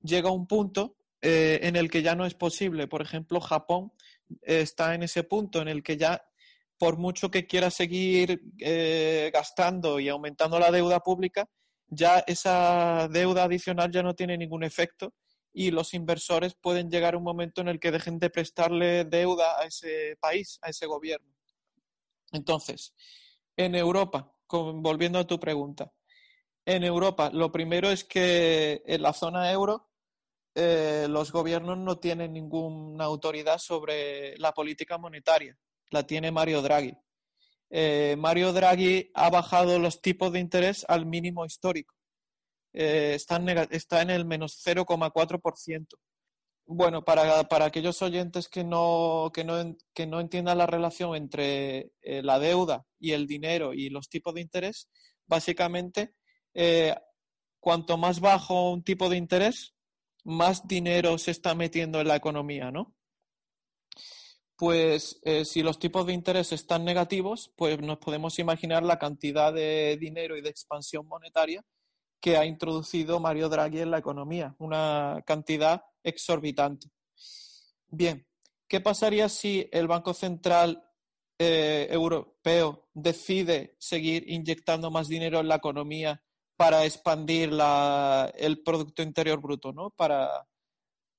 llega 0.00 0.30
un 0.30 0.46
punto 0.46 0.96
en 1.26 1.74
el 1.76 1.90
que 1.90 2.02
ya 2.02 2.14
no 2.14 2.26
es 2.26 2.34
posible. 2.34 2.86
Por 2.86 3.00
ejemplo, 3.00 3.40
Japón 3.40 3.92
está 4.42 4.94
en 4.94 5.04
ese 5.04 5.22
punto 5.22 5.62
en 5.62 5.68
el 5.68 5.82
que 5.82 5.96
ya 5.96 6.22
por 6.78 6.98
mucho 6.98 7.30
que 7.30 7.46
quiera 7.46 7.70
seguir 7.70 8.40
gastando 9.32 10.00
y 10.00 10.08
aumentando 10.08 10.58
la 10.58 10.70
deuda 10.70 11.00
pública, 11.00 11.48
ya 11.88 12.24
esa 12.26 13.08
deuda 13.08 13.44
adicional 13.44 13.90
ya 13.90 14.02
no 14.02 14.14
tiene 14.14 14.36
ningún 14.36 14.64
efecto 14.64 15.14
y 15.52 15.70
los 15.70 15.94
inversores 15.94 16.56
pueden 16.60 16.90
llegar 16.90 17.14
a 17.14 17.18
un 17.18 17.22
momento 17.22 17.60
en 17.60 17.68
el 17.68 17.78
que 17.78 17.92
dejen 17.92 18.18
de 18.18 18.28
prestarle 18.28 19.04
deuda 19.04 19.60
a 19.60 19.64
ese 19.64 20.16
país, 20.20 20.58
a 20.62 20.70
ese 20.70 20.86
gobierno. 20.86 21.32
Entonces, 22.32 22.92
en 23.56 23.76
Europa, 23.76 24.32
volviendo 24.50 25.20
a 25.20 25.26
tu 25.26 25.38
pregunta, 25.38 25.92
en 26.66 26.82
Europa 26.82 27.30
lo 27.32 27.52
primero 27.52 27.90
es 27.90 28.04
que 28.04 28.82
en 28.84 29.02
la 29.02 29.12
zona 29.12 29.52
euro 29.52 29.90
eh, 30.56 31.06
los 31.08 31.30
gobiernos 31.30 31.78
no 31.78 31.98
tienen 31.98 32.32
ninguna 32.32 33.04
autoridad 33.04 33.58
sobre 33.58 34.36
la 34.38 34.52
política 34.52 34.98
monetaria, 34.98 35.56
la 35.94 36.06
tiene 36.06 36.30
Mario 36.30 36.60
Draghi. 36.60 36.94
Eh, 37.70 38.16
Mario 38.18 38.52
Draghi 38.52 39.10
ha 39.14 39.30
bajado 39.30 39.78
los 39.78 40.02
tipos 40.02 40.32
de 40.32 40.40
interés 40.40 40.84
al 40.88 41.06
mínimo 41.06 41.46
histórico. 41.46 41.94
Eh, 42.72 43.14
está, 43.14 43.36
en, 43.36 44.10
el 44.10 44.24
menos 44.26 44.60
0,4%. 44.64 45.86
Bueno, 46.66 47.04
para, 47.04 47.40
aquellos 47.64 48.02
oyentes 48.02 48.48
que 48.48 48.64
no, 48.64 49.30
que, 49.32 49.44
no, 49.44 50.20
entiendan 50.20 50.58
la 50.58 50.66
relación 50.66 51.14
entre 51.14 51.92
eh, 52.02 52.22
la 52.22 52.38
deuda 52.38 52.84
y 52.98 53.12
el 53.12 53.26
dinero 53.26 53.72
y 53.72 53.90
los 53.90 54.08
tipos 54.08 54.34
de 54.34 54.40
interés, 54.40 54.88
básicamente, 55.26 56.14
cuanto 57.60 57.96
más 57.96 58.20
bajo 58.20 58.72
un 58.72 58.82
tipo 58.82 59.08
de 59.08 59.16
interés, 59.16 59.74
más 60.24 60.66
dinero 60.66 61.18
se 61.18 61.30
está 61.30 61.54
metiendo 61.54 62.00
en 62.00 62.08
la 62.08 62.16
economía, 62.16 62.70
¿no? 62.70 62.94
Pues 64.56 65.20
eh, 65.24 65.44
si 65.44 65.62
los 65.62 65.78
tipos 65.78 66.06
de 66.06 66.12
interés 66.12 66.52
están 66.52 66.84
negativos, 66.84 67.52
pues 67.56 67.80
nos 67.80 67.98
podemos 67.98 68.38
imaginar 68.38 68.82
la 68.82 68.98
cantidad 68.98 69.52
de 69.52 69.96
dinero 70.00 70.36
y 70.36 70.42
de 70.42 70.50
expansión 70.50 71.06
monetaria 71.06 71.64
que 72.20 72.36
ha 72.36 72.46
introducido 72.46 73.20
Mario 73.20 73.48
Draghi 73.48 73.80
en 73.80 73.90
la 73.90 73.98
economía, 73.98 74.54
una 74.58 75.22
cantidad 75.26 75.82
exorbitante. 76.02 76.88
Bien, 77.88 78.26
¿qué 78.68 78.80
pasaría 78.80 79.28
si 79.28 79.68
el 79.72 79.88
Banco 79.88 80.14
Central 80.14 80.82
eh, 81.38 81.88
Europeo 81.90 82.88
decide 82.94 83.76
seguir 83.78 84.24
inyectando 84.30 84.90
más 84.90 85.08
dinero 85.08 85.40
en 85.40 85.48
la 85.48 85.56
economía 85.56 86.22
para 86.56 86.84
expandir 86.84 87.50
el 88.36 88.62
Producto 88.62 89.02
Interior 89.02 89.40
Bruto, 89.40 89.72
¿no? 89.72 89.90
Para, 89.90 90.46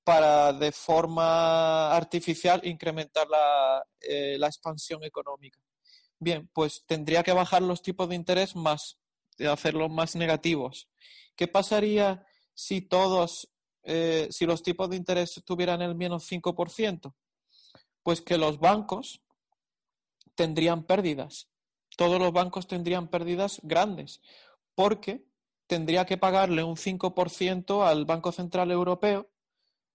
para 0.06 0.54
de 0.54 0.72
forma 0.72 1.92
artificial 1.94 2.62
incrementar 2.64 3.28
eh, 4.02 4.38
la, 4.38 4.48
expansión 4.48 5.04
económica. 5.04 5.60
Bien, 6.20 6.48
pues 6.54 6.84
tendría 6.86 7.24
que 7.24 7.34
bajar 7.34 7.64
los 7.64 7.82
tipos 7.82 8.08
de 8.08 8.16
interés 8.16 8.56
más, 8.56 9.00
hacerlos 9.40 9.90
más 9.90 10.16
negativos. 10.16 10.88
¿Qué 11.36 11.48
pasaría 11.48 12.24
si 12.54 12.82
todos, 12.82 13.50
eh, 13.84 14.28
si 14.30 14.46
los 14.46 14.62
tipos 14.62 14.92
de 14.92 14.96
interés 14.96 15.42
tuvieran 15.44 15.82
el 15.82 15.96
menos 15.96 16.32
5%? 16.32 17.16
Pues 18.04 18.22
que 18.22 18.38
los 18.38 18.60
bancos 18.60 19.24
tendrían 20.36 20.84
pérdidas. 20.84 21.50
Todos 21.98 22.20
los 22.20 22.32
bancos 22.32 22.68
tendrían 22.68 23.08
pérdidas 23.08 23.60
grandes, 23.64 24.22
porque 24.76 25.26
tendría 25.66 26.06
que 26.06 26.18
pagarle 26.18 26.64
un 26.64 26.76
5% 26.76 27.88
al 27.88 28.06
Banco 28.06 28.32
Central 28.32 28.70
Europeo 28.70 29.32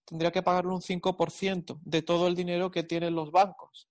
tendría 0.05 0.31
que 0.31 0.43
pagarle 0.43 0.73
un 0.73 0.83
5% 0.83 1.79
de 1.83 2.03
todo 2.03 2.27
el 2.27 2.35
dinero 2.35 2.71
que 2.71 2.83
tienen 2.83 3.15
los 3.15 3.31
bancos. 3.31 3.89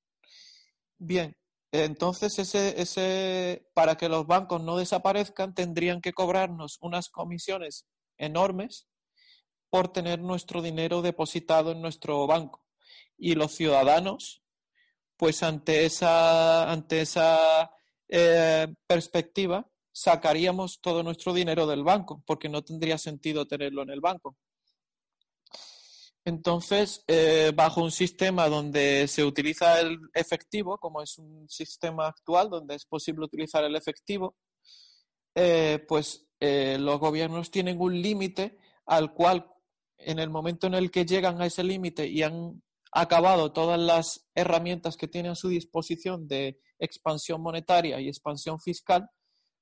Bien, 0.97 1.35
entonces 1.71 2.37
ese, 2.39 2.81
ese, 2.81 3.67
para 3.73 3.95
que 3.95 4.09
los 4.09 4.25
bancos 4.25 4.61
no 4.61 4.77
desaparezcan, 4.77 5.53
tendrían 5.53 6.01
que 6.01 6.13
cobrarnos 6.13 6.77
unas 6.81 7.09
comisiones 7.09 7.85
enormes 8.17 8.87
por 9.69 9.93
tener 9.93 10.19
nuestro 10.19 10.61
dinero 10.61 11.01
depositado 11.01 11.71
en 11.71 11.81
nuestro 11.81 12.25
banco. 12.25 12.65
Y 13.17 13.35
los 13.35 13.53
ciudadanos, 13.53 14.41
pues 15.15 15.43
ante 15.43 15.85
esa, 15.85 16.71
ante 16.71 17.01
esa 17.01 17.71
eh, 18.07 18.67
perspectiva, 18.87 19.69
sacaríamos 19.91 20.79
todo 20.81 21.03
nuestro 21.03 21.33
dinero 21.33 21.67
del 21.67 21.83
banco, 21.83 22.23
porque 22.25 22.49
no 22.49 22.63
tendría 22.63 22.97
sentido 22.97 23.45
tenerlo 23.45 23.83
en 23.83 23.91
el 23.91 24.01
banco. 24.01 24.37
Entonces, 26.29 27.03
eh, 27.07 27.51
bajo 27.55 27.81
un 27.81 27.89
sistema 27.89 28.47
donde 28.49 29.07
se 29.07 29.25
utiliza 29.25 29.79
el 29.79 29.97
efectivo, 30.13 30.77
como 30.77 31.01
es 31.01 31.17
un 31.17 31.49
sistema 31.49 32.05
actual 32.05 32.51
donde 32.51 32.75
es 32.75 32.85
posible 32.85 33.25
utilizar 33.25 33.63
el 33.63 33.75
efectivo, 33.75 34.35
eh, 35.33 35.83
pues 35.87 36.27
eh, 36.39 36.77
los 36.79 36.99
gobiernos 36.99 37.49
tienen 37.49 37.81
un 37.81 37.99
límite 37.99 38.59
al 38.85 39.11
cual, 39.11 39.51
en 39.97 40.19
el 40.19 40.29
momento 40.29 40.67
en 40.67 40.75
el 40.75 40.91
que 40.91 41.03
llegan 41.03 41.41
a 41.41 41.47
ese 41.47 41.63
límite 41.63 42.05
y 42.07 42.21
han 42.21 42.61
acabado 42.91 43.51
todas 43.51 43.79
las 43.79 44.29
herramientas 44.35 44.97
que 44.97 45.07
tienen 45.07 45.31
a 45.31 45.35
su 45.35 45.49
disposición 45.49 46.27
de 46.27 46.59
expansión 46.77 47.41
monetaria 47.41 47.99
y 47.99 48.07
expansión 48.07 48.59
fiscal, 48.59 49.09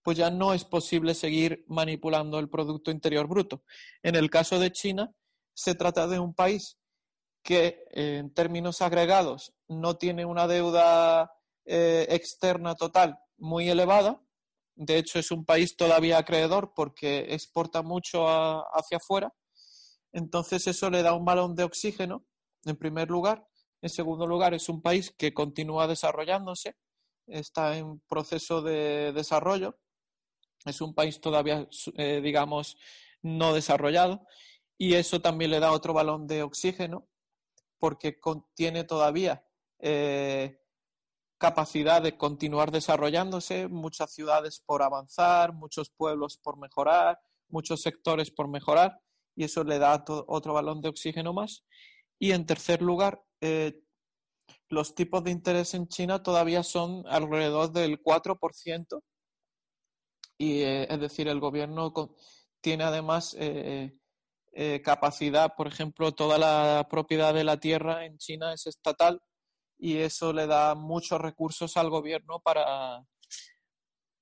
pues 0.04 0.18
ya 0.18 0.30
no 0.30 0.54
es 0.54 0.66
posible 0.66 1.14
seguir 1.14 1.64
manipulando 1.70 2.40
el 2.40 2.50
Producto 2.50 2.92
Interior 2.92 3.26
Bruto. 3.26 3.64
En 4.04 4.16
el 4.16 4.30
caso 4.30 4.60
de 4.60 4.74
China, 4.74 5.14
se 5.58 5.74
trata 5.74 6.08
de 6.08 6.20
un 6.20 6.36
país 6.36 6.78
que 7.42 7.84
en 7.90 8.32
términos 8.32 8.84
agregados 8.84 9.56
no 9.68 9.98
tiene 9.98 10.24
una 10.24 10.48
deuda 10.48 11.32
eh, 11.66 12.06
externa 12.12 12.76
total 12.76 13.18
muy 13.38 13.68
elevada. 13.68 14.22
De 14.76 15.00
hecho, 15.00 15.18
es 15.18 15.32
un 15.32 15.46
país 15.46 15.76
todavía 15.76 16.20
acreedor 16.20 16.74
porque 16.76 17.34
exporta 17.34 17.82
mucho 17.82 18.28
hacia 18.28 18.98
afuera. 18.98 19.34
Entonces, 20.12 20.68
eso 20.68 20.92
le 20.92 21.02
da 21.02 21.16
un 21.16 21.26
balón 21.26 21.56
de 21.56 21.64
oxígeno, 21.64 22.24
en 22.64 22.78
primer 22.78 23.10
lugar. 23.10 23.48
En 23.82 23.90
segundo 23.90 24.28
lugar, 24.28 24.54
es 24.54 24.70
un 24.70 24.84
país 24.84 25.12
que 25.18 25.34
continúa 25.34 25.88
desarrollándose, 25.88 26.76
está 27.26 27.76
en 27.78 28.00
proceso 28.02 28.62
de 28.62 29.12
desarrollo. 29.12 29.80
Es 30.66 30.82
un 30.82 30.94
país 30.94 31.20
todavía, 31.20 31.68
eh, 31.96 32.22
digamos, 32.22 32.78
no 33.24 33.54
desarrollado 33.54 34.28
y 34.78 34.94
eso 34.94 35.22
también 35.22 35.52
le 35.52 35.60
da 35.60 35.72
otro 35.72 35.94
balón 35.94 36.28
de 36.28 36.44
oxígeno 36.44 37.08
porque 37.80 38.20
contiene 38.20 38.84
todavía 38.84 39.46
eh, 39.80 40.60
capacidad 41.38 42.02
de 42.02 42.18
continuar 42.18 42.72
desarrollándose, 42.72 43.68
muchas 43.68 44.14
ciudades 44.14 44.62
por 44.66 44.82
avanzar, 44.82 45.54
muchos 45.54 45.90
pueblos 45.90 46.38
por 46.38 46.58
mejorar, 46.58 47.20
muchos 47.50 47.82
sectores 47.82 48.32
por 48.32 48.48
mejorar 48.48 49.00
y 49.36 49.44
eso 49.44 49.64
le 49.64 49.78
da 49.78 50.04
otro 50.28 50.54
balón 50.54 50.82
de 50.82 50.90
oxígeno 50.90 51.34
más. 51.34 51.64
Y 52.20 52.32
en 52.32 52.48
tercer 52.48 52.82
lugar, 52.82 53.24
eh, 53.42 53.84
los 54.70 54.96
tipos 54.96 55.24
de 55.24 55.32
interés 55.32 55.76
en 55.76 55.88
China 55.88 56.24
todavía 56.24 56.64
son 56.64 57.04
alrededor 57.08 57.72
del 57.72 58.02
4%, 58.02 59.04
y, 60.40 60.62
eh, 60.62 60.88
es 60.90 61.00
decir, 61.00 61.28
el 61.28 61.40
gobierno 61.40 61.94
tiene 62.62 62.84
además 62.84 63.36
eh, 63.40 63.98
capacidad, 64.84 65.54
por 65.56 65.68
ejemplo, 65.68 66.14
toda 66.14 66.38
la 66.38 66.88
propiedad 66.90 67.34
de 67.34 67.44
la 67.44 67.60
tierra 67.60 68.06
en 68.06 68.18
China 68.18 68.54
es 68.54 68.66
estatal 68.66 69.22
y 69.78 69.98
eso 69.98 70.34
le 70.34 70.48
da 70.48 70.76
muchos 70.76 71.22
recursos 71.22 71.78
al 71.78 71.90
gobierno 71.90 72.40
para, 72.40 73.06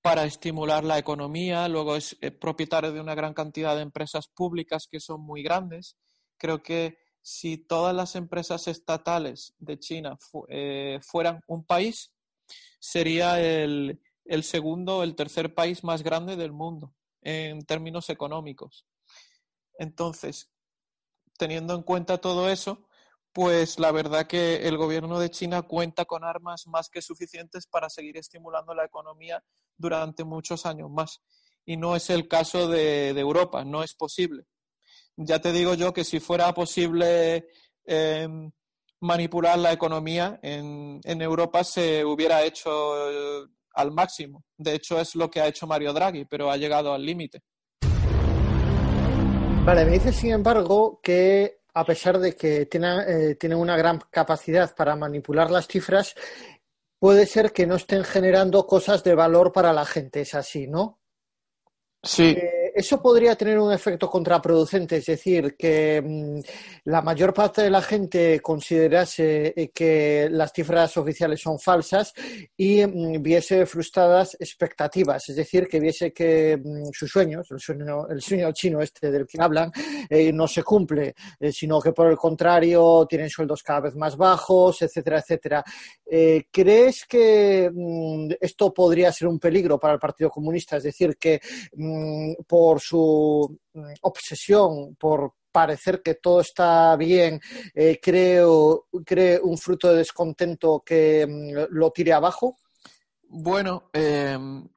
para 0.02 0.26
estimular 0.26 0.84
la 0.84 0.98
economía. 0.98 1.68
Luego 1.68 1.96
es 1.96 2.18
eh, 2.22 2.32
propietario 2.32 2.92
de 2.92 3.00
una 3.00 3.16
gran 3.16 3.34
cantidad 3.34 3.76
de 3.76 3.82
empresas 3.82 4.28
públicas 4.28 4.88
que 4.90 5.00
son 5.00 5.22
muy 5.22 5.42
grandes. 5.42 5.98
Creo 6.38 6.62
que 6.62 6.98
si 7.22 7.58
todas 7.58 7.96
las 7.96 8.16
empresas 8.16 8.68
estatales 8.68 9.56
de 9.58 9.80
China 9.80 10.18
eh, 10.50 11.00
fueran 11.02 11.42
un 11.48 11.66
país, 11.66 12.12
sería 12.80 13.42
el, 13.42 14.00
el 14.26 14.44
segundo 14.44 14.98
o 14.98 15.04
el 15.04 15.16
tercer 15.16 15.56
país 15.56 15.84
más 15.84 16.04
grande 16.04 16.36
del 16.36 16.52
mundo 16.52 16.94
en 17.22 17.66
términos 17.66 18.10
económicos. 18.10 18.86
Entonces, 19.78 20.52
teniendo 21.38 21.76
en 21.76 21.84
cuenta 21.84 22.20
todo 22.20 22.50
eso, 22.50 22.88
pues 23.36 23.80
la 23.80 23.92
verdad 23.92 24.28
que 24.28 24.68
el 24.68 24.78
gobierno 24.78 25.20
de 25.20 25.30
China 25.30 25.64
cuenta 25.64 26.06
con 26.06 26.24
armas 26.24 26.68
más 26.68 26.90
que 26.90 27.02
suficientes 27.02 27.68
para 27.68 27.90
seguir 27.90 28.16
estimulando 28.16 28.74
la 28.74 28.86
economía 28.86 29.44
durante 29.78 30.24
muchos 30.24 30.66
años 30.66 30.90
más. 30.90 31.20
Y 31.66 31.76
no 31.76 31.98
es 31.98 32.10
el 32.10 32.30
caso 32.30 32.70
de, 32.70 33.10
Europa, 33.10 33.66
no 33.66 33.84
es 33.84 33.94
posible. 33.94 34.46
Ya 35.18 35.40
te 35.40 35.52
digo 35.52 35.74
yo 35.74 35.94
que 35.94 36.06
si 36.06 36.22
fuera 36.22 36.54
posible 36.54 37.50
em, 37.84 38.52
manipular 39.02 39.58
la 39.60 39.74
economía 39.74 40.40
en, 40.42 41.02
Europa 41.04 41.66
se 41.66 42.06
hubiera 42.06 42.44
hecho 42.44 43.12
eh, 43.12 43.48
al 43.74 43.92
máximo. 43.92 44.46
De 44.58 44.76
hecho, 44.76 44.98
es 45.00 45.14
lo 45.14 45.30
que 45.30 45.42
ha 45.42 45.48
hecho 45.48 45.68
Mario 45.68 45.92
Draghi, 45.92 46.24
pero 46.24 46.50
ha 46.50 46.56
llegado 46.56 46.94
al 46.94 47.06
límite. 47.06 47.44
Vale, 49.66 49.84
me 49.84 49.94
dice, 49.94 50.14
sin 50.14 50.32
embargo, 50.32 51.00
que 51.02 51.62
a 51.74 51.84
pesar 51.84 52.20
de 52.20 52.36
que 52.36 52.68
tienen, 52.68 53.00
eh, 53.08 53.56
una 53.56 53.76
gran 53.76 54.00
capacidad 54.12 54.76
para 54.76 54.96
manipular 54.96 55.50
las 55.50 55.68
cifras, 55.68 56.14
puede 57.00 57.26
ser 57.26 57.52
que 57.52 57.66
no 57.66 57.76
estén 57.76 58.04
generando 58.04 58.68
cosas 58.68 59.04
de 59.04 59.16
valor 59.16 59.52
para 59.52 59.74
la 59.74 59.84
gente. 59.84 60.22
Es 60.22 60.36
así, 60.36 60.68
¿no? 60.68 61.00
Sí. 62.04 62.36
Eh, 62.38 62.65
eso 62.76 63.02
podría 63.02 63.38
tener 63.38 63.58
un 63.58 63.72
efecto 63.72 64.10
contraproducente, 64.10 64.98
es 64.98 65.06
decir, 65.06 65.56
que 65.56 66.02
mm, 66.06 66.90
la 66.90 67.02
mayor 67.02 67.34
parte 67.34 67.62
de 67.62 67.70
la 67.70 67.82
gente 67.82 68.42
considerase 68.42 69.54
eh, 69.56 69.70
que 69.74 70.28
las 70.30 70.52
cifras 70.52 70.98
oficiales 70.98 71.40
son 71.40 71.58
falsas 71.58 72.14
y 72.58 72.86
mm, 72.86 73.24
viese 73.24 73.66
frustradas 73.66 74.36
expectativas, 74.42 75.30
es 75.30 75.38
decir, 75.38 75.70
que 75.70 75.80
viese 75.80 76.12
que 76.12 76.58
mm, 76.62 76.90
sus 76.92 77.10
sueños, 77.10 77.50
el 77.50 77.62
sueño, 77.62 78.10
el 78.10 78.22
sueño 78.22 78.52
chino 78.52 78.82
este 78.82 79.10
del 79.10 79.26
que 79.26 79.42
hablan, 79.42 79.72
eh, 80.10 80.34
no 80.34 80.46
se 80.46 80.62
cumple, 80.62 81.16
eh, 81.40 81.54
sino 81.54 81.80
que 81.80 81.94
por 81.94 82.08
el 82.08 82.18
contrario 82.18 83.06
tienen 83.10 83.30
sueldos 83.30 83.64
cada 83.64 83.80
vez 83.80 83.96
más 83.96 84.18
bajos, 84.18 84.82
etcétera, 84.82 85.20
etcétera. 85.20 85.64
¿Crees 86.52 87.06
que 87.06 87.72
esto 88.40 88.74
podría 88.74 89.12
ser 89.12 89.28
un 89.28 89.40
peligro 89.40 89.80
para 89.80 89.94
el 89.94 90.00
Partido 90.00 90.30
Comunista? 90.30 90.78
Es 90.78 90.84
decir, 90.84 91.18
que 91.18 91.40
por 92.48 92.65
por 92.66 92.82
su 92.82 93.60
mm, 93.74 93.94
obsesión 94.02 94.96
por 94.96 95.34
parecer 95.52 96.02
que 96.02 96.16
todo 96.16 96.42
está 96.42 96.96
bien, 96.96 97.40
eh, 97.76 98.00
creo, 98.02 98.88
cree 99.06 99.40
un 99.40 99.56
fruto 99.56 99.92
de 99.92 99.98
descontento 99.98 100.82
que 100.84 101.28
mm, 101.28 101.76
lo 101.76 101.92
tire 101.92 102.14
abajo? 102.14 102.58
Bueno, 103.22 103.92
em, 103.94 104.68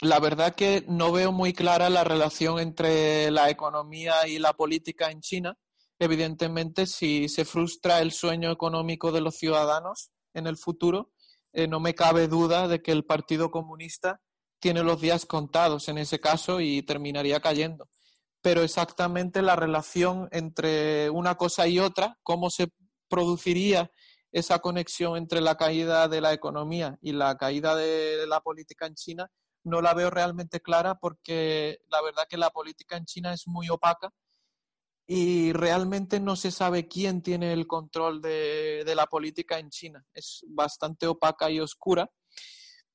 la 0.00 0.18
verdad 0.18 0.56
que 0.56 0.84
no 0.88 1.12
veo 1.12 1.30
muy 1.30 1.52
clara 1.52 1.88
la 1.88 2.02
relación 2.02 2.58
entre 2.58 3.30
la 3.30 3.48
economía 3.48 4.26
y 4.26 4.40
la 4.40 4.52
política 4.54 5.12
en 5.12 5.20
China. 5.20 5.56
Evidentemente, 6.00 6.86
si 6.86 7.28
se 7.28 7.44
frustra 7.44 8.00
el 8.00 8.10
sueño 8.10 8.50
económico 8.50 9.12
de 9.12 9.20
los 9.20 9.36
ciudadanos 9.36 10.10
en 10.34 10.48
el 10.48 10.56
futuro, 10.56 11.12
eh, 11.52 11.68
no 11.68 11.78
me 11.78 11.94
cabe 11.94 12.26
duda 12.26 12.66
de 12.66 12.82
que 12.82 12.90
el 12.90 13.04
Partido 13.04 13.52
Comunista 13.52 14.20
tiene 14.58 14.82
los 14.82 15.00
días 15.00 15.26
contados 15.26 15.88
en 15.88 15.98
ese 15.98 16.20
caso 16.20 16.60
y 16.60 16.82
terminaría 16.82 17.40
cayendo. 17.40 17.88
Pero 18.40 18.62
exactamente 18.62 19.42
la 19.42 19.56
relación 19.56 20.28
entre 20.32 21.10
una 21.10 21.36
cosa 21.36 21.66
y 21.66 21.78
otra, 21.78 22.18
cómo 22.22 22.50
se 22.50 22.68
produciría 23.08 23.90
esa 24.32 24.58
conexión 24.58 25.16
entre 25.16 25.40
la 25.40 25.56
caída 25.56 26.08
de 26.08 26.20
la 26.20 26.32
economía 26.32 26.98
y 27.00 27.12
la 27.12 27.36
caída 27.36 27.74
de 27.74 28.26
la 28.26 28.40
política 28.40 28.86
en 28.86 28.94
China, 28.94 29.30
no 29.64 29.80
la 29.80 29.94
veo 29.94 30.10
realmente 30.10 30.60
clara 30.60 30.96
porque 30.96 31.78
la 31.88 32.02
verdad 32.02 32.24
que 32.28 32.36
la 32.36 32.50
política 32.50 32.96
en 32.96 33.04
China 33.04 33.32
es 33.32 33.48
muy 33.48 33.68
opaca 33.68 34.12
y 35.06 35.52
realmente 35.52 36.20
no 36.20 36.36
se 36.36 36.50
sabe 36.50 36.86
quién 36.86 37.22
tiene 37.22 37.52
el 37.52 37.66
control 37.66 38.20
de, 38.20 38.82
de 38.84 38.94
la 38.94 39.06
política 39.06 39.58
en 39.58 39.70
China. 39.70 40.04
Es 40.12 40.44
bastante 40.48 41.06
opaca 41.06 41.50
y 41.50 41.60
oscura. 41.60 42.10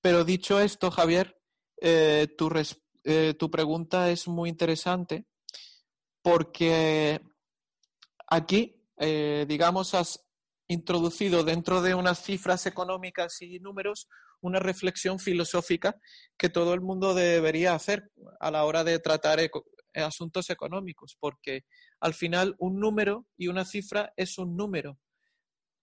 Pero 0.01 0.23
dicho 0.25 0.59
esto, 0.59 0.91
Javier, 0.91 1.40
eh, 1.83 2.27
tu, 2.37 2.47
eh, 3.03 3.33
tu 3.33 3.49
pregunta 3.49 4.11
es 4.11 4.27
muy 4.27 4.49
interesante 4.49 5.25
porque 6.21 7.19
aquí, 8.27 8.85
eh, 8.97 9.45
digamos, 9.47 9.95
has 9.95 10.23
introducido 10.67 11.43
dentro 11.43 11.81
de 11.81 11.95
unas 11.95 12.23
cifras 12.23 12.67
económicas 12.67 13.41
y 13.41 13.59
números 13.59 14.07
una 14.41 14.59
reflexión 14.59 15.17
filosófica 15.17 15.99
que 16.37 16.49
todo 16.49 16.75
el 16.75 16.81
mundo 16.81 17.15
debería 17.15 17.73
hacer 17.73 18.11
a 18.39 18.51
la 18.51 18.63
hora 18.63 18.83
de 18.83 18.99
tratar 18.99 19.39
asuntos 19.95 20.51
económicos, 20.51 21.17
porque 21.19 21.65
al 21.99 22.13
final 22.13 22.55
un 22.59 22.79
número 22.79 23.25
y 23.37 23.47
una 23.47 23.65
cifra 23.65 24.13
es 24.15 24.37
un 24.37 24.55
número, 24.55 24.99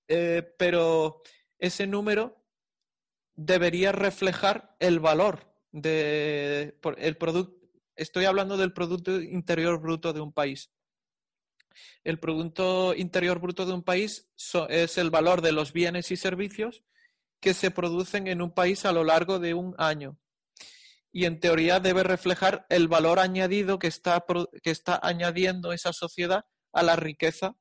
pero 0.06 1.20
ese 1.58 1.86
número 1.86 2.44
debería 3.36 3.92
reflejar 3.92 4.74
el 4.80 4.98
valor 4.98 5.47
de 5.72 6.78
el 6.96 7.16
producto, 7.16 7.68
estoy 7.96 8.24
hablando 8.24 8.56
del 8.56 8.72
Producto 8.72 9.20
Interior 9.20 9.80
Bruto 9.80 10.12
de 10.12 10.20
un 10.20 10.32
país. 10.32 10.70
El 12.04 12.18
Producto 12.18 12.94
Interior 12.94 13.38
Bruto 13.38 13.66
de 13.66 13.72
un 13.72 13.82
país 13.82 14.30
es 14.68 14.98
el 14.98 15.10
valor 15.10 15.42
de 15.42 15.52
los 15.52 15.72
bienes 15.72 16.10
y 16.10 16.16
servicios 16.16 16.84
que 17.40 17.54
se 17.54 17.70
producen 17.70 18.26
en 18.26 18.42
un 18.42 18.52
país 18.52 18.84
a 18.84 18.92
lo 18.92 19.04
largo 19.04 19.38
de 19.38 19.54
un 19.54 19.74
año. 19.78 20.18
Y 21.12 21.24
en 21.24 21.40
teoría 21.40 21.80
debe 21.80 22.02
reflejar 22.02 22.66
el 22.68 22.88
valor 22.88 23.18
añadido 23.18 23.78
que 23.78 23.86
está, 23.86 24.24
que 24.62 24.70
está 24.70 25.00
añadiendo 25.02 25.72
esa 25.72 25.92
sociedad 25.92 26.44
a 26.72 26.82
la 26.82 26.96
riqueza 26.96 27.56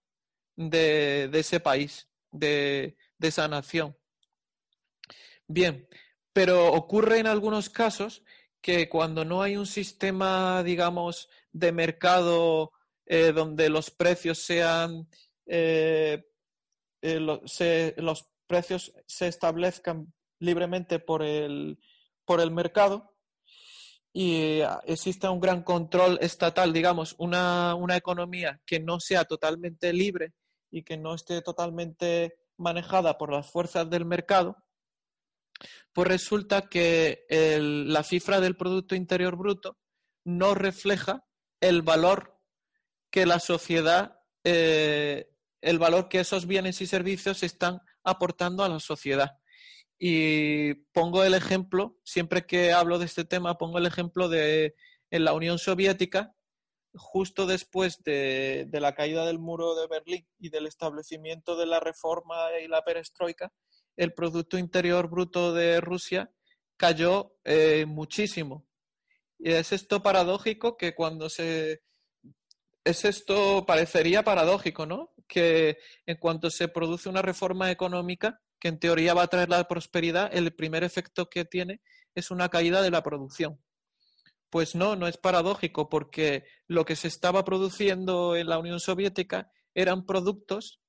de, 0.55 1.29
de 1.31 1.39
ese 1.39 1.59
país, 1.59 2.09
de, 2.31 2.97
de 3.17 3.27
esa 3.27 3.47
nación. 3.47 3.95
Bien, 5.47 5.87
pero 6.37 6.71
ocurre 6.71 7.17
en 7.17 7.25
algunos 7.25 7.67
casos 7.67 8.21
que 8.61 8.87
cuando 8.87 9.25
no 9.25 9.41
hay 9.41 9.57
un 9.57 9.65
sistema, 9.65 10.61
digamos, 10.61 11.29
de 11.51 11.71
mercado 11.71 12.73
eh, 13.07 13.31
donde 13.31 13.69
los 13.69 13.89
precios 13.89 14.37
sean, 14.37 15.09
eh, 15.47 16.27
eh, 17.01 17.19
los 17.19 18.29
precios 18.45 18.93
se 19.07 19.27
establezcan 19.27 20.13
libremente 20.37 20.99
por 20.99 21.23
el, 21.23 21.79
por 22.23 22.39
el 22.39 22.51
mercado 22.51 23.15
y 24.13 24.59
exista 24.85 25.31
un 25.31 25.39
gran 25.39 25.63
control 25.63 26.19
estatal, 26.21 26.71
digamos, 26.71 27.15
una, 27.17 27.73
una 27.73 27.97
economía 27.97 28.61
que 28.63 28.79
no 28.79 28.99
sea 28.99 29.25
totalmente 29.25 29.91
libre 29.91 30.33
y 30.69 30.83
que 30.83 30.97
no 30.97 31.15
esté 31.15 31.41
totalmente 31.41 32.37
manejada 32.57 33.17
por 33.17 33.31
las 33.31 33.49
fuerzas 33.49 33.89
del 33.89 34.05
mercado, 34.05 34.55
pues 35.93 36.07
resulta 36.07 36.69
que 36.69 37.25
la 37.29 38.03
cifra 38.03 38.39
del 38.39 38.55
Producto 38.55 38.95
Interior 38.95 39.35
Bruto 39.35 39.77
no 40.23 40.55
refleja 40.55 41.23
el 41.61 41.81
valor 41.81 42.37
que 43.09 43.25
la 43.25 43.39
sociedad, 43.39 44.19
eh, 44.43 45.29
el 45.61 45.79
valor 45.79 46.09
que 46.09 46.19
esos 46.19 46.45
bienes 46.45 46.81
y 46.81 46.87
servicios 46.87 47.43
están 47.43 47.79
aportando 48.03 48.63
a 48.63 48.69
la 48.69 48.79
sociedad. 48.79 49.37
Y 49.99 50.75
pongo 50.93 51.23
el 51.23 51.33
ejemplo, 51.33 51.97
siempre 52.03 52.45
que 52.45 52.71
hablo 52.71 52.99
de 52.99 53.05
este 53.05 53.25
tema, 53.25 53.57
pongo 53.57 53.77
el 53.77 53.85
ejemplo 53.85 54.29
de 54.29 54.75
en 55.09 55.23
la 55.23 55.33
Unión 55.33 55.57
Soviética, 55.57 56.33
justo 56.93 57.45
después 57.45 58.03
de, 58.03 58.65
de 58.67 58.79
la 58.81 58.93
caída 58.93 59.25
del 59.25 59.39
muro 59.39 59.75
de 59.75 59.87
Berlín 59.87 60.27
y 60.37 60.49
del 60.49 60.67
establecimiento 60.67 61.55
de 61.55 61.65
la 61.65 61.79
reforma 61.79 62.35
y 62.61 62.67
la 62.67 62.83
perestroika, 62.83 63.53
el 63.97 64.13
Producto 64.13 64.57
Interior 64.57 65.09
Bruto 65.09 65.53
de 65.53 65.81
Rusia 65.81 66.31
cayó 66.77 67.35
eh, 67.43 67.85
muchísimo. 67.87 68.67
Y 69.39 69.51
es 69.51 69.73
esto 69.73 70.01
paradójico 70.01 70.77
que 70.77 70.95
cuando 70.95 71.29
se... 71.29 71.81
Es 72.83 73.03
esto, 73.03 73.65
parecería 73.65 74.23
paradójico, 74.23 74.85
¿no? 74.85 75.13
Que 75.27 75.77
en 76.05 76.17
cuanto 76.17 76.49
se 76.49 76.69
produce 76.69 77.09
una 77.09 77.21
reforma 77.21 77.69
económica, 77.69 78.39
que 78.59 78.69
en 78.69 78.79
teoría 78.79 79.13
va 79.13 79.23
a 79.23 79.27
traer 79.27 79.49
la 79.49 79.67
prosperidad, 79.67 80.33
el 80.33 80.55
primer 80.55 80.83
efecto 80.85 81.29
que 81.29 81.43
tiene 81.43 81.81
es 82.15 82.31
una 82.31 82.47
caída 82.49 82.81
de 82.81 82.91
la 82.91 83.03
producción. 83.03 83.61
Pues 84.49 84.73
no, 84.73 84.95
no 84.95 85.07
es 85.07 85.17
paradójico, 85.17 85.89
porque 85.89 86.45
lo 86.67 86.85
que 86.85 86.95
se 86.95 87.09
estaba 87.09 87.43
produciendo 87.43 88.37
en 88.37 88.47
la 88.47 88.57
Unión 88.57 88.79
Soviética 88.79 89.51
eran 89.75 90.05
productos 90.05 90.79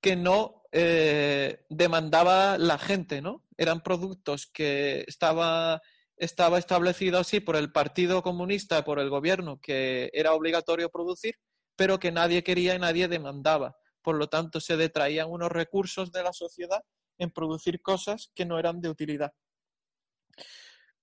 que 0.00 0.16
no 0.16 0.59
eh, 0.72 1.64
demandaba 1.68 2.58
la 2.58 2.78
gente, 2.78 3.20
¿no? 3.20 3.44
Eran 3.56 3.82
productos 3.82 4.46
que 4.46 5.04
estaba, 5.06 5.82
estaba 6.16 6.58
establecido 6.58 7.18
así 7.18 7.40
por 7.40 7.56
el 7.56 7.72
Partido 7.72 8.22
Comunista, 8.22 8.84
por 8.84 8.98
el 8.98 9.10
gobierno, 9.10 9.60
que 9.60 10.10
era 10.12 10.32
obligatorio 10.32 10.90
producir, 10.90 11.36
pero 11.76 11.98
que 11.98 12.12
nadie 12.12 12.42
quería 12.42 12.74
y 12.74 12.78
nadie 12.78 13.08
demandaba. 13.08 13.76
Por 14.02 14.16
lo 14.16 14.28
tanto, 14.28 14.60
se 14.60 14.76
detraían 14.76 15.30
unos 15.30 15.50
recursos 15.50 16.12
de 16.12 16.22
la 16.22 16.32
sociedad 16.32 16.82
en 17.18 17.30
producir 17.30 17.82
cosas 17.82 18.30
que 18.34 18.46
no 18.46 18.58
eran 18.58 18.80
de 18.80 18.88
utilidad. 18.88 19.32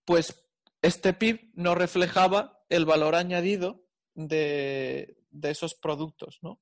Pues 0.03 0.47
este 0.81 1.13
PIB 1.13 1.51
no 1.55 1.75
reflejaba 1.75 2.63
el 2.69 2.85
valor 2.85 3.15
añadido 3.15 3.83
de, 4.13 5.17
esos 5.43 5.75
productos, 5.75 6.39
¿no? 6.41 6.59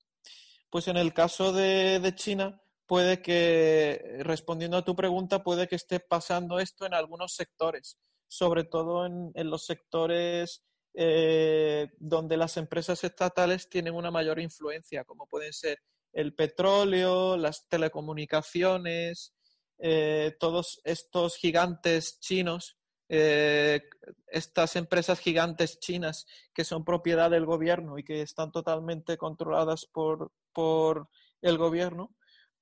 Pues 0.70 0.88
en 0.88 0.98
el 0.98 1.14
caso 1.14 1.54
de, 1.54 2.14
China, 2.16 2.62
puede 2.86 3.22
que, 3.22 4.20
respondiendo 4.20 4.78
a 4.78 4.86
tu 4.86 4.96
pregunta, 4.96 5.44
puede 5.44 5.68
que 5.68 5.76
esté 5.76 6.00
pasando 6.00 6.60
esto 6.60 6.86
en 6.86 6.94
algunos 6.94 7.34
sectores, 7.34 7.98
sobre 8.28 8.64
todo 8.64 9.06
en, 9.06 9.50
los 9.50 9.66
sectores 9.66 10.64
eh, 10.94 11.90
donde 11.98 12.38
las 12.38 12.58
empresas 12.58 13.04
estatales 13.04 13.70
tienen 13.70 13.96
una 13.96 14.12
mayor 14.12 14.40
influencia, 14.40 15.04
como 15.04 15.28
pueden 15.28 15.54
ser 15.54 15.80
el 16.14 16.34
petróleo, 16.34 17.38
las 17.38 17.68
telecomunicaciones, 17.68 19.34
eh, 19.80 20.36
todos 20.40 20.80
estos 20.86 21.36
gigantes 21.36 22.20
chinos, 22.22 22.78
eh, 23.10 23.82
estas 24.28 24.76
empresas 24.78 25.20
gigantes 25.20 25.80
chinas 25.80 26.26
que 26.54 26.64
son 26.64 26.86
propiedad 26.86 27.30
del 27.30 27.46
gobierno 27.46 28.00
y 28.00 28.04
que 28.04 28.22
están 28.22 28.52
totalmente 28.52 29.18
controladas 29.18 29.86
por, 29.86 30.32
por 30.54 31.10
el 31.42 31.58
gobierno, 31.58 32.16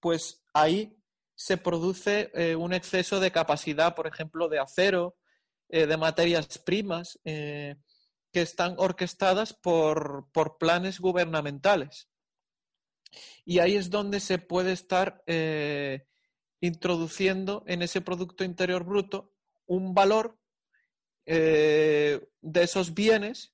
pues 0.03 0.45
ahí 0.53 0.95
se 1.33 1.57
produce 1.57 2.29
eh, 2.35 2.55
un 2.55 2.73
exceso 2.73 3.19
de 3.19 3.31
capacidad, 3.31 3.95
por 3.95 4.05
ejemplo, 4.05 4.47
de 4.49 4.59
acero, 4.59 5.17
de 5.69 5.97
materias 5.97 6.59
primas, 6.59 7.19
que 7.23 7.77
están 8.31 8.75
orquestadas 8.77 9.53
por, 9.55 10.29
por, 10.31 10.59
planes 10.59 10.99
gubernamentales. 10.99 12.09
Y 13.43 13.57
ahí 13.57 13.75
es 13.75 13.89
donde 13.89 14.19
se 14.19 14.37
puede 14.37 14.71
estar 14.71 15.23
introduciendo 16.59 17.63
en 17.65 17.81
ese 17.81 18.01
Producto 18.01 18.43
Interior 18.43 18.83
Bruto 18.83 19.33
un 19.65 19.95
valor 19.95 20.37
eh, 21.25 22.29
de 22.41 22.63
esos 22.63 22.93
bienes, 22.93 23.52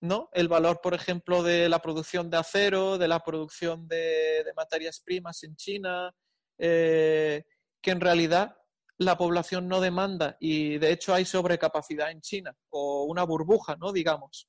¿no? 0.00 0.28
El 0.32 0.48
valor, 0.48 0.80
por 0.82 0.94
ejemplo, 0.94 1.42
de 1.42 1.68
la 1.68 1.80
producción 1.80 2.30
de 2.30 2.36
acero, 2.36 2.98
de 2.98 3.08
la 3.08 3.20
producción 3.20 3.88
de, 3.88 4.44
materias 4.56 5.00
primas 5.00 5.42
en 5.42 5.56
China, 5.56 6.14
eh, 6.58 7.44
que 7.80 7.90
en 7.90 8.00
realidad 8.00 8.56
la 8.98 9.18
población 9.18 9.68
no 9.68 9.80
demanda 9.80 10.36
y 10.40 10.78
de 10.78 10.90
hecho 10.90 11.12
hay 11.14 11.26
sobrecapacidad 11.26 12.10
en 12.10 12.22
China 12.22 12.56
o 12.70 13.04
una 13.04 13.24
burbuja, 13.24 13.76
¿no? 13.76 13.92
Digamos. 13.92 14.48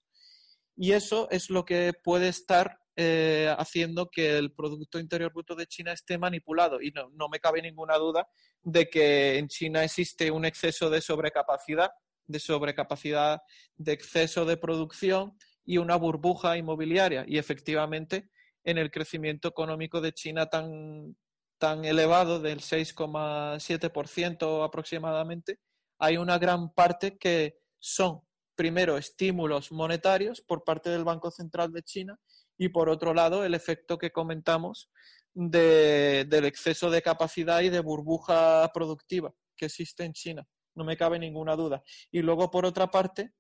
Y 0.76 0.92
eso 0.92 1.28
es 1.32 1.50
lo 1.50 1.66
que 1.66 1.94
puede 2.04 2.30
estar 2.30 2.80
eh, 2.96 3.54
haciendo 3.58 4.10
que 4.10 4.38
el 4.38 4.54
Producto 4.54 5.00
Interior 5.00 5.32
Bruto 5.32 5.56
de 5.56 5.68
China 5.68 5.92
esté 5.92 6.18
manipulado. 6.18 6.82
Y 6.82 6.92
no, 6.92 7.10
no 7.14 7.30
me 7.30 7.40
cabe 7.40 7.62
ninguna 7.62 7.98
duda 7.98 8.28
de 8.62 8.90
que 8.90 9.38
en 9.38 9.48
China 9.48 9.84
existe 9.84 10.32
un 10.32 10.46
exceso 10.46 10.90
de 10.90 11.02
sobrecapacidad, 11.02 11.92
de 12.28 12.40
sobrecapacidad 12.40 13.42
de 13.76 13.94
exceso 13.94 14.46
de 14.46 14.58
producción 14.58 15.38
y 15.66 15.78
una 15.78 15.96
burbuja 15.96 16.58
inmobiliaria. 16.58 17.26
Y 17.28 17.38
efectivamente, 17.38 18.30
en 18.64 18.78
el 18.78 18.92
crecimiento 18.92 19.48
económico 19.48 20.02
de 20.02 20.14
China 20.14 20.48
tan, 20.48 21.16
tan 21.58 21.86
elevado 21.86 22.40
del 22.40 22.60
6,7% 22.60 24.64
aproximadamente, 24.64 25.60
hay 26.00 26.18
una 26.18 26.38
gran 26.38 26.74
parte 26.74 27.18
que 27.18 27.58
son, 27.80 28.22
primero, 28.56 28.98
estímulos 28.98 29.72
monetarios 29.72 30.42
por 30.42 30.64
parte 30.64 30.90
del 30.90 31.04
Banco 31.04 31.32
Central 31.32 31.72
de 31.72 31.84
China 31.84 32.18
y 32.58 32.70
por 32.70 32.90
otro 32.90 33.14
lado 33.14 33.46
el 33.46 33.54
efecto 33.54 33.98
que 33.98 34.12
comentamos 34.12 34.90
del 35.34 36.46
exceso 36.46 36.90
de 36.90 37.02
capacidad 37.02 37.62
y 37.62 37.70
de 37.70 37.80
burbuja 37.80 38.70
productiva 38.74 39.32
que 39.56 39.68
existe 39.68 40.04
en 40.04 40.14
China. 40.14 40.48
No 40.78 40.84
me 40.84 40.96
cabe 40.96 41.18
ninguna 41.18 41.56
duda. 41.56 41.84
Y 42.12 42.22
luego, 42.22 42.52
por 42.52 42.66
otra 42.66 42.92
parte, 42.92 43.34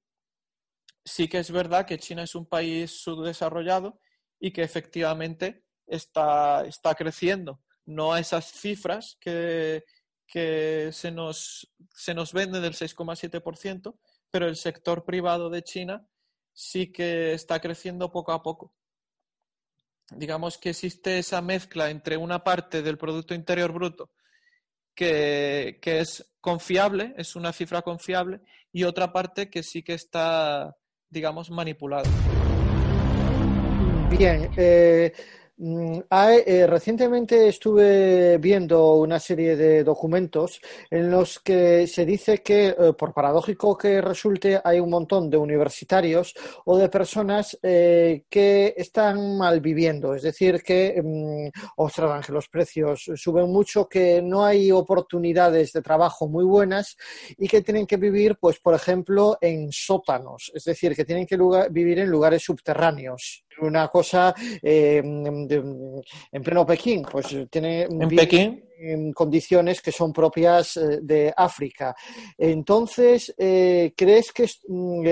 sí 1.05 1.27
que 1.27 1.37
es 1.37 1.51
verdad 1.51 1.85
que 1.85 1.99
China 1.99 2.23
es 2.23 2.35
un 2.35 2.47
país 2.47 2.99
subdesarrollado 2.99 3.99
y 4.39 4.51
que 4.51 4.63
efectivamente 4.63 5.63
está, 5.85 6.65
está 6.65 6.95
creciendo. 6.95 7.61
No 7.85 8.11
a 8.11 8.19
esas 8.19 8.51
cifras 8.51 9.17
que, 9.21 9.85
que 10.25 10.89
se, 10.91 11.11
nos, 11.11 11.71
se 11.93 12.13
nos 12.13 12.33
venden 12.33 12.63
del 12.63 12.73
6,7%, 12.73 13.97
pero 14.31 14.47
el 14.47 14.55
sector 14.55 15.05
privado 15.05 15.49
de 15.49 15.61
China 15.61 16.05
sí 16.51 16.91
que 16.91 17.33
está 17.33 17.61
creciendo 17.61 18.11
poco 18.11 18.31
a 18.31 18.41
poco 18.41 18.73
digamos 20.15 20.57
que 20.57 20.69
existe 20.69 21.19
esa 21.19 21.41
mezcla 21.41 21.89
entre 21.89 22.17
una 22.17 22.43
parte 22.43 22.81
del 22.81 22.97
Producto 22.97 23.33
Interior 23.33 23.71
Bruto 23.71 24.11
que, 24.97 25.79
es 25.83 26.25
confiable, 26.47 27.13
es 27.17 27.35
una 27.35 27.51
cifra 27.51 27.81
confiable, 27.81 28.39
y 28.71 28.85
otra 28.85 29.11
parte 29.11 29.49
que 29.49 29.63
sí 29.63 29.83
que 29.83 29.93
está, 29.93 30.77
digamos, 31.09 31.51
manipulada. 31.51 32.07
Bien, 34.09 34.49
eh, 34.55 35.11
Mm, 35.59 36.01
eh, 36.11 36.67
recientemente 36.67 37.47
estuve 37.47 38.37
viendo 38.37 38.93
una 38.97 39.19
serie 39.19 39.55
de 39.55 39.83
documentos 39.83 40.61
en 40.91 41.09
los 41.09 41.39
que 41.39 41.87
se 41.87 42.05
dice 42.05 42.43
que, 42.43 42.67
eh, 42.67 42.93
por 42.95 43.11
paradójico 43.11 43.75
que 43.75 43.99
resulte, 43.99 44.61
hay 44.63 44.79
un 44.79 44.91
montón 44.91 45.31
de 45.31 45.37
universitarios 45.37 46.35
o 46.65 46.77
de 46.77 46.89
personas 46.89 47.57
eh, 47.63 48.25
que 48.29 48.75
están 48.77 49.35
mal 49.35 49.59
viviendo, 49.59 50.13
es 50.13 50.21
decir, 50.21 50.61
que 50.61 51.01
mm, 51.03 51.49
observan 51.77 52.21
que 52.21 52.33
los 52.33 52.49
precios 52.49 53.09
suben 53.15 53.51
mucho, 53.51 53.89
que 53.89 54.21
no 54.21 54.45
hay 54.45 54.71
oportunidades 54.71 55.73
de 55.73 55.81
trabajo 55.81 56.27
muy 56.27 56.45
buenas 56.45 56.95
y 57.35 57.47
que 57.47 57.63
tienen 57.63 57.87
que 57.87 57.97
vivir, 57.97 58.37
pues, 58.39 58.59
por 58.59 58.75
ejemplo, 58.75 59.39
en 59.41 59.71
sótanos, 59.71 60.51
es 60.53 60.65
decir, 60.65 60.95
que 60.95 61.03
tienen 61.03 61.25
que 61.25 61.37
vivir 61.71 61.97
en 61.97 62.11
lugares 62.11 62.43
subterráneos 62.43 63.43
una 63.59 63.87
cosa 63.87 64.33
eh, 64.61 65.01
en 65.03 66.43
pleno 66.43 66.65
Pekín, 66.65 67.03
pues 67.03 67.35
tiene 67.49 67.83
en 67.83 68.09
Pekín 68.09 68.66
en 68.79 69.11
condiciones 69.13 69.81
que 69.81 69.91
son 69.91 70.13
propias 70.13 70.77
eh, 70.77 70.99
de 71.01 71.33
África. 71.35 71.95
Entonces, 72.37 73.33
eh, 73.37 73.93
¿crees 73.95 74.31
que 74.31 74.49
mm, 74.67 75.07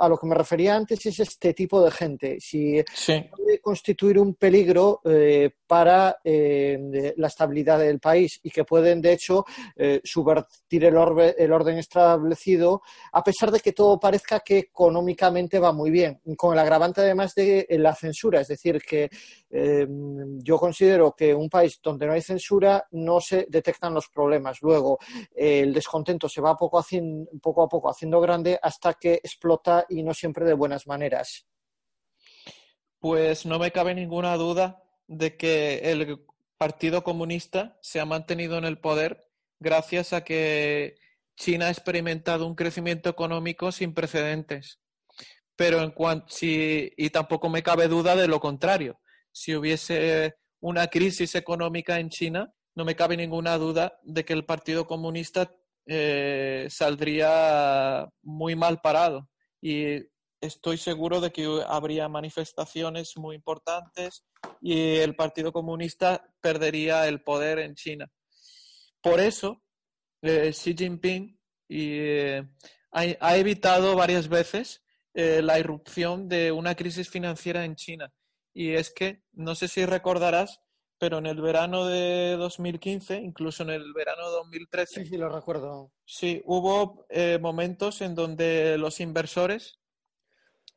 a 0.00 0.08
lo 0.08 0.18
que 0.18 0.26
me 0.26 0.34
refería 0.34 0.76
antes 0.76 1.04
es 1.06 1.20
este 1.20 1.54
tipo 1.54 1.82
de 1.82 1.90
gente? 1.90 2.36
Si 2.40 2.82
puede 3.30 3.60
constituir 3.60 4.18
un 4.18 4.34
peligro 4.34 5.00
eh, 5.04 5.50
para 5.66 6.16
la 6.24 7.26
estabilidad 7.28 7.78
del 7.78 8.00
país 8.00 8.40
y 8.42 8.50
que 8.50 8.64
pueden, 8.64 9.00
de 9.00 9.12
hecho, 9.12 9.44
subvertir 10.02 10.84
el, 10.84 10.96
el 11.38 11.52
orden 11.52 11.78
establecido, 11.78 12.82
a 13.12 13.22
pesar 13.22 13.52
de 13.52 13.60
que 13.60 13.72
todo 13.72 13.98
parezca 14.00 14.40
que 14.40 14.58
económicamente 14.58 15.58
va 15.60 15.72
muy 15.72 15.90
bien, 15.90 16.20
con 16.36 16.54
el 16.54 16.58
agravante 16.58 17.02
además 17.02 17.34
de 17.34 17.66
la 17.70 17.94
censura, 17.94 18.40
es 18.40 18.48
decir, 18.48 18.82
que 18.82 19.08
yo 19.50 20.58
considero 20.58 21.14
que 21.16 21.34
un 21.34 21.48
país 21.48 21.78
donde 21.82 22.06
no 22.06 22.12
hay 22.14 22.22
censura 22.22 22.84
no 23.04 23.20
se 23.20 23.46
detectan 23.48 23.94
los 23.94 24.08
problemas. 24.08 24.60
Luego, 24.62 24.98
eh, 25.34 25.60
el 25.60 25.72
descontento 25.72 26.28
se 26.28 26.40
va 26.40 26.56
poco, 26.56 26.84
poco 27.42 27.62
a 27.62 27.68
poco 27.68 27.90
haciendo 27.90 28.20
grande 28.20 28.58
hasta 28.62 28.94
que 28.94 29.14
explota 29.14 29.86
y 29.88 30.02
no 30.02 30.14
siempre 30.14 30.44
de 30.44 30.54
buenas 30.54 30.86
maneras. 30.86 31.46
Pues 32.98 33.46
no 33.46 33.58
me 33.58 33.72
cabe 33.72 33.94
ninguna 33.94 34.36
duda 34.36 34.82
de 35.06 35.36
que 35.36 35.78
el 35.90 36.24
Partido 36.58 37.02
Comunista 37.02 37.78
se 37.80 38.00
ha 38.00 38.04
mantenido 38.04 38.58
en 38.58 38.64
el 38.64 38.78
poder 38.78 39.26
gracias 39.58 40.12
a 40.12 40.22
que 40.24 40.96
China 41.36 41.66
ha 41.66 41.70
experimentado 41.70 42.46
un 42.46 42.54
crecimiento 42.54 43.08
económico 43.08 43.72
sin 43.72 43.94
precedentes. 43.94 44.78
Pero 45.56 45.80
en 45.80 45.90
cuanto 45.90 46.26
y 46.40 47.10
tampoco 47.10 47.48
me 47.48 47.62
cabe 47.62 47.88
duda 47.88 48.14
de 48.14 48.28
lo 48.28 48.40
contrario. 48.40 49.00
Si 49.32 49.54
hubiese 49.54 50.34
una 50.60 50.88
crisis 50.88 51.34
económica 51.34 51.98
en 51.98 52.10
China, 52.10 52.52
no 52.80 52.86
me 52.86 52.96
cabe 52.96 53.14
ninguna 53.14 53.58
duda 53.58 54.00
de 54.04 54.24
que 54.24 54.32
el 54.32 54.46
Partido 54.46 54.86
Comunista 54.86 55.54
eh, 55.84 56.66
saldría 56.70 58.08
muy 58.22 58.56
mal 58.56 58.80
parado 58.80 59.28
y 59.60 59.98
estoy 60.40 60.78
seguro 60.78 61.20
de 61.20 61.30
que 61.30 61.62
habría 61.66 62.08
manifestaciones 62.08 63.18
muy 63.18 63.36
importantes 63.36 64.24
y 64.62 64.96
el 64.96 65.14
Partido 65.14 65.52
Comunista 65.52 66.26
perdería 66.40 67.06
el 67.06 67.22
poder 67.22 67.58
en 67.58 67.74
China. 67.74 68.10
Por 69.02 69.20
eso, 69.20 69.62
eh, 70.22 70.50
Xi 70.50 70.74
Jinping 70.74 71.38
eh, 71.68 72.42
ha, 72.92 73.36
evitado 73.36 73.94
varias 73.94 74.28
veces 74.28 74.82
la 75.12 75.58
irrupción 75.58 76.30
de 76.30 76.50
una 76.50 76.74
crisis 76.74 77.10
financiera 77.10 77.66
en 77.66 77.76
China. 77.76 78.10
Y 78.54 78.70
es 78.70 78.90
que, 78.90 79.22
no 79.32 79.54
sé 79.54 79.68
si 79.68 79.84
recordarás, 79.84 80.62
pero 81.00 81.16
en 81.16 81.24
el 81.24 81.40
verano 81.40 81.86
de 81.86 82.36
2015, 82.36 83.16
incluso 83.22 83.62
en 83.62 83.70
el 83.70 83.94
verano 83.94 84.26
de 84.26 84.32
2013. 84.32 85.02
Sí, 85.02 85.06
sí, 85.08 85.16
lo 85.16 85.30
recuerdo. 85.30 85.90
Sí, 86.04 86.42
hubo 86.44 87.06
eh, 87.08 87.38
momentos 87.40 88.02
en 88.02 88.14
donde 88.14 88.76
los 88.76 89.00
inversores 89.00 89.80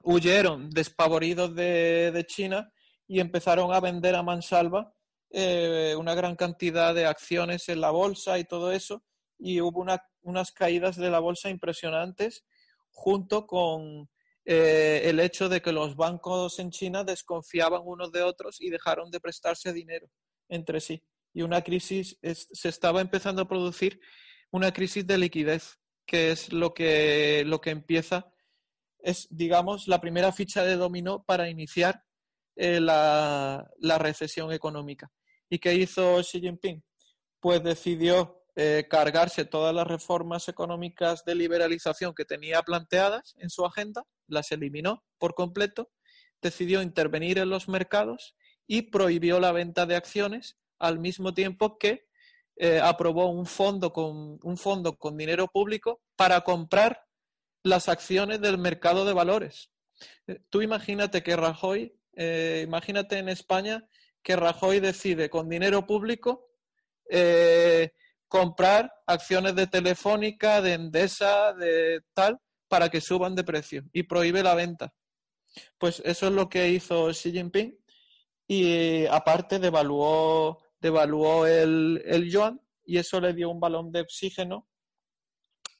huyeron 0.02 0.70
despavoridos 0.70 1.54
de, 1.54 2.26
China 2.26 2.72
y 3.06 3.20
empezaron 3.20 3.74
a 3.74 3.82
vender 3.82 4.16
a 4.16 4.24
mansalva 4.24 4.94
eh, 5.30 5.94
una 6.00 6.16
gran 6.16 6.38
cantidad 6.38 6.96
de 6.96 7.06
acciones 7.06 7.68
en 7.68 7.82
la 7.82 7.92
bolsa 7.92 8.40
y 8.40 8.46
todo 8.46 8.72
eso, 8.72 9.04
y 9.38 9.60
hubo 9.60 9.86
unas 10.22 10.52
caídas 10.54 10.96
de 10.96 11.12
la 11.12 11.20
bolsa 11.20 11.50
impresionantes 11.50 12.46
junto 12.92 13.46
con 13.46 14.08
eh, 14.46 15.02
el 15.06 15.20
hecho 15.20 15.50
de 15.50 15.62
que 15.62 15.72
los 15.72 15.96
bancos 15.96 16.60
en 16.60 16.72
China 16.72 17.04
desconfiaban 17.04 17.82
unos 17.86 18.12
de 18.12 18.24
otros 18.24 18.60
y 18.60 18.70
dejaron 18.70 19.10
de 19.12 19.20
prestarse 19.20 19.74
dinero 19.74 20.10
entre 20.50 20.82
sí. 20.82 21.04
Y 21.34 21.42
una 21.42 21.62
crisis, 21.62 22.18
se 22.22 22.70
estaba 22.70 23.02
empezando 23.02 23.42
a 23.42 23.48
producir 23.48 24.00
una 24.52 24.72
crisis 24.72 25.06
de 25.08 25.18
liquidez, 25.18 25.80
que 26.06 26.32
es 26.32 26.54
lo 26.54 26.74
que, 26.74 27.44
lo 27.46 27.60
que 27.60 27.72
empieza, 27.72 28.32
es, 29.00 29.28
digamos, 29.30 29.88
la 29.88 30.00
primera 30.00 30.32
ficha 30.32 30.64
de 30.64 30.76
dominó 30.76 31.24
para 31.24 31.50
iniciar 31.50 32.04
eh, 32.56 32.80
la, 32.80 33.68
recesión 34.00 34.52
económica. 34.52 35.12
¿Y 35.50 35.60
qué 35.60 35.74
hizo 35.74 36.22
Xi 36.22 36.40
Jinping? 36.40 36.84
Pues 37.40 37.64
decidió 37.64 38.44
eh, 38.56 38.86
cargarse 38.90 39.46
todas 39.46 39.74
las 39.74 39.88
reformas 39.88 40.48
económicas 40.48 41.26
de 41.26 41.36
liberalización 41.36 42.14
que 42.14 42.26
tenía 42.26 42.62
planteadas 42.62 43.36
en 43.40 43.50
su 43.50 43.66
agenda, 43.66 44.04
las 44.34 44.52
eliminó 44.52 45.04
por 45.18 45.36
completo, 45.36 45.92
decidió 46.42 46.82
intervenir 46.82 47.38
en 47.38 47.50
los 47.50 47.70
mercados 47.70 48.36
y 48.68 48.84
prohibió 48.84 49.40
la 49.40 49.52
venta 49.52 49.86
de 49.86 49.96
acciones 49.96 50.58
al 50.80 51.00
mismo 51.00 51.34
tiempo 51.34 51.78
que 51.78 52.06
eh, 52.58 52.80
aprobó 52.82 53.28
un 53.30 53.46
fondo, 53.46 53.94
con, 53.94 54.40
un 54.44 54.58
fondo 54.58 54.98
con 54.98 55.18
dinero 55.18 55.48
público 55.48 56.02
para 56.16 56.42
comprar 56.42 57.06
las 57.64 57.88
acciones 57.88 58.42
del 58.42 58.58
mercado 58.58 59.06
de 59.06 59.14
valores. 59.14 59.72
tú 60.50 60.62
imagínate 60.62 61.24
que 61.24 61.36
Rajoy 61.36 61.96
eh, 62.16 62.64
imagínate 62.66 63.18
en 63.18 63.30
España 63.30 63.88
que 64.22 64.36
Rajoy 64.36 64.80
decide 64.80 65.30
con 65.30 65.50
dinero 65.50 65.86
público 65.86 66.48
eh, 67.10 67.92
comprar 68.28 68.92
acciones 69.06 69.56
de 69.56 69.68
Telefónica, 69.68 70.62
de 70.62 70.74
Endesa, 70.74 71.54
de 71.54 72.02
tal, 72.14 72.40
para 72.74 72.90
que 72.90 73.02
suban 73.02 73.36
de 73.36 73.44
precio 73.44 73.84
y 73.94 74.02
prohíbe 74.02 74.42
la 74.42 74.56
venta. 74.56 74.96
Pues 75.78 76.02
eso 76.04 76.26
es 76.26 76.34
lo 76.34 76.50
que 76.50 76.70
hizo 76.70 77.10
Xi 77.10 77.32
Jinping 77.32 77.78
y 78.48 79.06
aparte 79.06 79.60
devaluó, 79.60 80.58
devaluó 80.82 81.46
el, 81.46 82.02
el 82.04 82.32
yuan 82.32 82.60
y 82.84 82.98
eso 82.98 83.22
le 83.22 83.36
dio 83.36 83.52
un 83.52 83.60
balón 83.60 83.92
de 83.92 84.02
oxígeno 84.02 84.68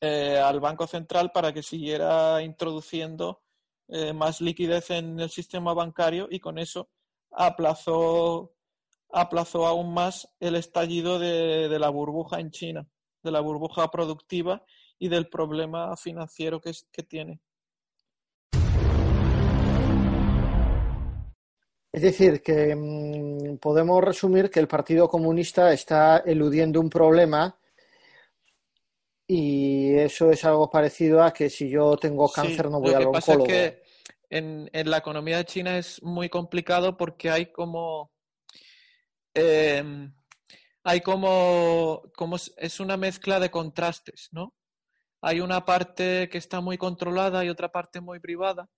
eh, 0.02 0.38
al 0.38 0.60
Banco 0.60 0.86
Central 0.86 1.32
para 1.32 1.52
que 1.52 1.64
siguiera 1.64 2.44
introduciendo 2.44 3.42
eh, 3.88 4.14
más 4.14 4.40
liquidez 4.40 4.92
en 4.92 5.20
el 5.20 5.32
sistema 5.32 5.74
bancario 5.74 6.28
y 6.30 6.40
con 6.40 6.60
eso 6.60 6.92
aplazó, 7.32 8.54
aplazó 9.12 9.66
aún 9.66 9.96
más 9.96 10.28
el 10.40 10.58
estallido 10.58 11.18
de, 11.18 11.76
la 11.80 11.90
burbuja 11.90 12.40
en 12.40 12.52
China, 12.52 12.88
de 13.24 13.32
la 13.32 13.40
burbuja 13.40 13.90
productiva 13.90 14.64
y 15.04 15.10
del 15.10 15.28
problema 15.28 15.98
financiero 15.98 16.62
que, 16.62 16.72
que 16.90 17.04
tiene. 17.04 17.42
Es 21.92 22.02
decir, 22.02 22.42
que 22.42 22.74
mm, 22.74 23.58
podemos 23.58 24.02
resumir 24.02 24.50
que 24.50 24.62
el 24.62 24.70
Partido 24.70 25.10
Comunista 25.10 25.74
está 25.74 26.20
eludiendo 26.20 26.80
un 26.80 26.90
problema 26.90 27.60
y 29.28 29.94
eso 29.96 30.32
es 30.32 30.46
algo 30.46 30.70
parecido 30.70 31.22
a 31.22 31.34
que 31.34 31.50
si 31.50 31.70
yo 31.70 31.98
tengo 31.98 32.32
cáncer 32.32 32.72
no 32.72 32.80
voy 32.80 32.94
al 32.94 33.08
oncólogo. 33.08 33.12
Pasa 33.12 33.34
es 33.34 33.44
que 33.44 33.84
en, 34.30 34.70
la 34.90 35.00
economía 35.00 35.36
de 35.36 35.46
China 35.46 35.78
es 35.78 36.02
muy 36.02 36.30
complicado 36.30 36.96
porque 36.96 37.30
hay 37.30 37.48
como 37.48 38.14
em, 39.34 40.14
hay 40.86 41.02
como, 41.02 42.04
como 42.16 42.38
es 42.38 42.80
una 42.80 42.96
mezcla 42.96 43.42
de 43.42 43.52
contrastes, 43.52 44.30
¿no? 44.32 44.54
Hay 45.24 45.40
una 45.40 45.66
parte 45.66 46.30
que 46.30 46.38
está 46.38 46.62
muy 46.62 46.78
controlada 46.78 47.44
y 47.44 47.50
otra 47.50 47.72
parte 47.72 48.02
muy 48.02 48.20
privada. 48.20 48.70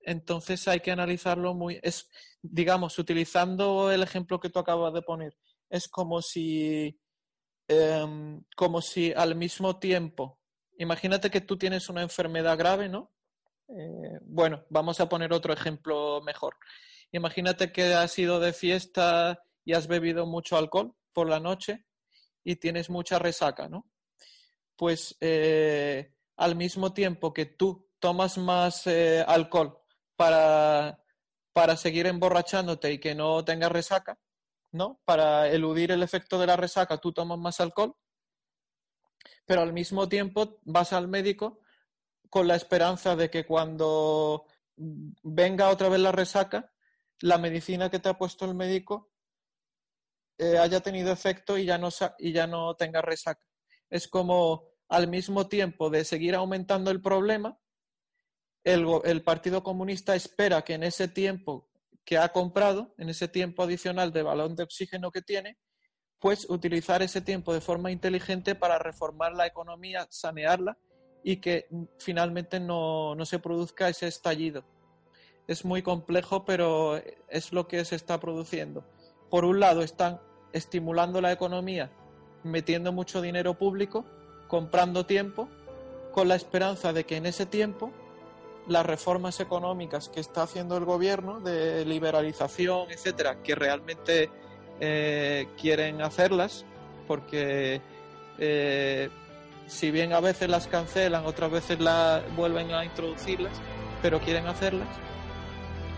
Entonces 0.00 0.68
hay 0.68 0.80
que 0.80 0.90
analizarlo 0.90 1.54
muy, 1.54 1.80
es, 1.82 2.10
digamos, 2.42 2.98
utilizando 2.98 3.90
el 3.90 4.02
ejemplo 4.02 4.38
que 4.38 4.50
tú 4.50 4.58
acabas 4.58 4.92
de 4.92 5.00
poner, 5.00 5.34
es 5.70 5.88
como 5.88 6.20
si 6.20 7.00
Em, 7.66 8.42
como 8.56 8.82
si 8.82 9.12
al 9.12 9.36
mismo 9.36 9.78
tiempo, 9.78 10.38
imagínate 10.78 11.30
que 11.30 11.40
tú 11.40 11.56
tienes 11.56 11.88
una 11.88 12.02
enfermedad 12.02 12.58
grave, 12.58 12.90
¿no? 12.90 13.12
Eh, 13.68 14.18
bueno, 14.22 14.64
vamos 14.68 15.00
a 15.00 15.08
poner 15.08 15.32
otro 15.32 15.52
ejemplo 15.52 16.20
mejor. 16.22 16.56
Imagínate 17.12 17.72
que 17.72 17.94
has 17.94 18.18
ido 18.18 18.38
de 18.38 18.52
fiesta 18.52 19.40
y 19.64 19.72
has 19.72 19.86
bebido 19.88 20.26
mucho 20.26 20.58
alcohol 20.58 20.94
por 21.14 21.28
la 21.28 21.40
noche 21.40 21.86
y 22.44 22.56
tienes 22.56 22.90
mucha 22.90 23.18
resaca, 23.18 23.68
¿no? 23.68 23.86
Pues 24.76 25.16
eh, 25.20 26.14
al 26.36 26.56
mismo 26.56 26.92
tiempo 26.92 27.32
que 27.32 27.46
tú 27.46 27.88
tomas 27.98 28.38
más 28.38 28.86
eh, 28.86 29.24
alcohol 29.26 29.78
para, 30.16 31.02
para 31.52 31.76
seguir 31.76 32.06
emborrachándote 32.06 32.92
y 32.92 32.98
que 32.98 33.14
no 33.14 33.44
tengas 33.44 33.72
resaca, 33.72 34.18
¿no? 34.72 35.00
Para 35.04 35.48
eludir 35.48 35.92
el 35.92 36.02
efecto 36.02 36.38
de 36.38 36.46
la 36.46 36.56
resaca, 36.56 36.98
tú 36.98 37.12
tomas 37.12 37.38
más 37.38 37.60
alcohol, 37.60 37.96
pero 39.46 39.62
al 39.62 39.72
mismo 39.72 40.08
tiempo 40.08 40.60
vas 40.64 40.92
al 40.92 41.08
médico 41.08 41.60
con 42.28 42.48
la 42.48 42.56
esperanza 42.56 43.14
de 43.16 43.30
que 43.30 43.46
cuando 43.46 44.46
venga 44.76 45.70
otra 45.70 45.88
vez 45.88 46.00
la 46.00 46.12
resaca, 46.12 46.72
la 47.20 47.38
medicina 47.38 47.90
que 47.90 48.00
te 48.00 48.08
ha 48.08 48.18
puesto 48.18 48.44
el 48.44 48.54
médico 48.54 49.12
eh, 50.38 50.58
haya 50.58 50.80
tenido 50.80 51.12
efecto 51.12 51.56
y 51.56 51.64
ya, 51.64 51.78
no, 51.78 51.90
y 52.18 52.32
ya 52.32 52.46
no 52.46 52.74
tenga 52.74 53.00
resaca. 53.00 53.46
Es 53.94 54.08
como 54.08 54.64
al 54.88 55.06
mismo 55.06 55.46
tiempo 55.46 55.88
de 55.88 56.04
seguir 56.04 56.34
aumentando 56.34 56.90
el 56.90 57.00
problema, 57.00 57.60
el, 58.64 59.22
Partido 59.22 59.62
Comunista 59.62 60.16
espera 60.16 60.62
que 60.62 60.74
en 60.74 60.82
ese 60.82 61.06
tiempo 61.06 61.68
que 62.04 62.18
ha 62.18 62.30
comprado 62.30 62.92
en 62.98 63.08
ese 63.08 63.28
tiempo 63.28 63.62
adicional 63.62 64.12
de 64.12 64.24
balón 64.24 64.56
de 64.56 64.64
oxígeno 64.64 65.12
que 65.12 65.22
tiene, 65.22 65.58
pues 66.18 66.50
utilizar 66.50 67.02
ese 67.02 67.20
tiempo 67.20 67.54
de 67.54 67.60
forma 67.60 67.92
inteligente 67.92 68.56
para 68.56 68.80
reformar 68.80 69.32
la 69.34 69.46
economía, 69.46 70.08
sanearla 70.10 70.76
y 71.22 71.36
que 71.36 71.68
finalmente 72.00 72.58
no, 72.58 73.16
se 73.24 73.38
produzca 73.38 73.88
ese 73.88 74.08
estallido. 74.08 74.64
Es 75.46 75.64
muy 75.64 75.82
complejo, 75.82 76.44
pero 76.44 77.00
es 77.28 77.52
lo 77.52 77.68
que 77.68 77.84
se 77.84 77.94
está 77.94 78.18
produciendo. 78.18 78.84
Por 79.30 79.44
un 79.44 79.60
lado, 79.60 79.82
están 79.82 80.20
estimulando 80.52 81.20
la 81.20 81.30
economía, 81.30 81.92
metiendo 82.44 82.92
mucho 82.92 83.20
dinero 83.20 83.54
público, 83.54 84.04
comprando 84.48 85.06
tiempo, 85.06 85.48
con 86.12 86.28
la 86.28 86.36
esperanza 86.36 86.92
de 86.92 87.04
que 87.04 87.16
en 87.16 87.26
ese 87.26 87.46
tiempo 87.46 87.90
las 88.68 88.86
reformas 88.86 89.40
económicas 89.40 90.08
que 90.08 90.20
está 90.20 90.42
haciendo 90.42 90.76
el 90.76 90.84
gobierno 90.84 91.40
de 91.40 91.84
liberalización, 91.84 92.90
etcétera, 92.90 93.42
que 93.42 93.54
realmente 93.54 94.30
eh, 94.80 95.48
quieren 95.60 96.00
hacerlas, 96.00 96.64
porque 97.06 97.82
eh, 98.38 99.10
si 99.66 99.90
bien 99.90 100.12
a 100.12 100.20
veces 100.20 100.48
las 100.48 100.66
cancelan, 100.66 101.26
otras 101.26 101.50
veces 101.50 101.80
las 101.80 102.22
vuelven 102.36 102.72
a 102.72 102.84
introducirlas, 102.84 103.52
pero 104.00 104.20
quieren 104.20 104.46
hacerlas, 104.46 104.88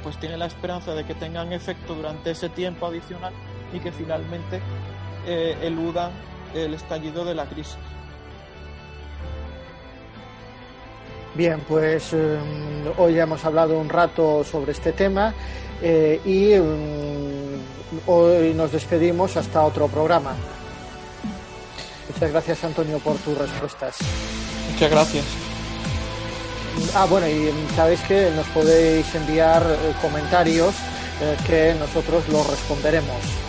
pues 0.03 0.19
tienen 0.19 0.39
la 0.39 0.47
esperanza 0.47 0.95
de 0.95 1.05
que 1.05 1.15
tengan 1.15 1.53
efecto 1.53 1.95
durante 1.95 2.31
ese 2.31 2.49
tiempo 2.49 2.87
adicional 2.87 3.33
y 3.73 3.81
que 3.81 3.93
finalmente 3.93 4.61
eh, 5.27 5.57
eludan 5.63 6.13
el 6.55 6.75
estallido 6.75 7.25
de 7.25 7.35
la 7.35 7.47
crisis. 7.47 7.77
Bien, 11.37 11.61
pues 11.69 12.15
em, 12.15 12.39
hoy 12.97 13.19
hemos 13.19 13.45
hablado 13.45 13.79
un 13.79 13.91
rato 13.91 14.43
sobre 14.43 14.73
este 14.73 14.93
tema 14.93 15.35
eh, 15.83 16.19
y 16.25 16.53
em, 16.53 17.61
hoy 18.07 18.55
nos 18.55 18.73
despedimos 18.73 19.37
hasta 19.37 19.63
otro 19.63 19.87
programa. 19.89 20.35
Muchas 22.09 22.31
gracias 22.31 22.65
Antonio 22.65 22.99
por 23.01 23.17
tus 23.19 23.37
respuestas. 23.37 23.97
Muchas 24.73 24.91
gracias. 24.91 25.25
Ah, 26.95 27.05
bueno, 27.05 27.29
y 27.29 27.49
em, 27.49 27.69
sabéis 27.75 28.01
que 28.03 28.31
nos 28.31 28.47
podéis 28.47 29.15
enviar 29.15 29.63
eh, 29.63 29.93
comentarios 30.01 30.75
eh, 31.21 31.37
que 31.47 31.75
nosotros 31.79 32.27
los 32.31 32.49
responderemos. 32.49 33.46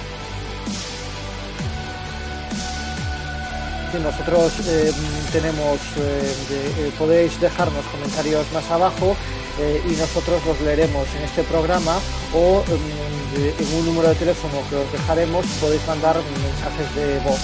Nosotros 3.94 4.54
eh, 4.68 4.92
tenemos, 5.32 5.80
eh, 5.98 6.36
eh, 6.52 6.92
podéis 6.98 7.40
dejarnos 7.40 7.86
comentarios 7.86 8.46
más 8.54 8.70
abajo 8.70 9.16
y 9.60 9.96
nosotros 9.96 10.46
los 10.46 10.62
leeremos 10.62 11.08
en 11.16 11.24
este 11.24 11.42
programa 11.42 11.98
o 12.32 12.64
en 12.70 13.76
un 13.76 13.86
número 13.88 14.10
de 14.10 14.16
teléfono 14.16 14.54
que 14.70 14.76
os 14.76 14.92
dejaremos 14.92 15.48
podéis 15.60 15.82
mandar 15.88 16.16
mensajes 16.16 16.96
de 16.96 17.20
voz. 17.22 17.40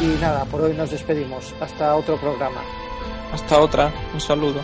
Y 0.00 0.18
nada, 0.18 0.46
por 0.46 0.62
hoy 0.62 0.72
nos 0.72 0.90
despedimos. 0.90 1.52
Hasta 1.60 1.94
otro 1.94 2.16
programa. 2.16 2.62
Hasta 3.32 3.60
otra. 3.60 3.92
Un 4.14 4.20
saludo. 4.20 4.62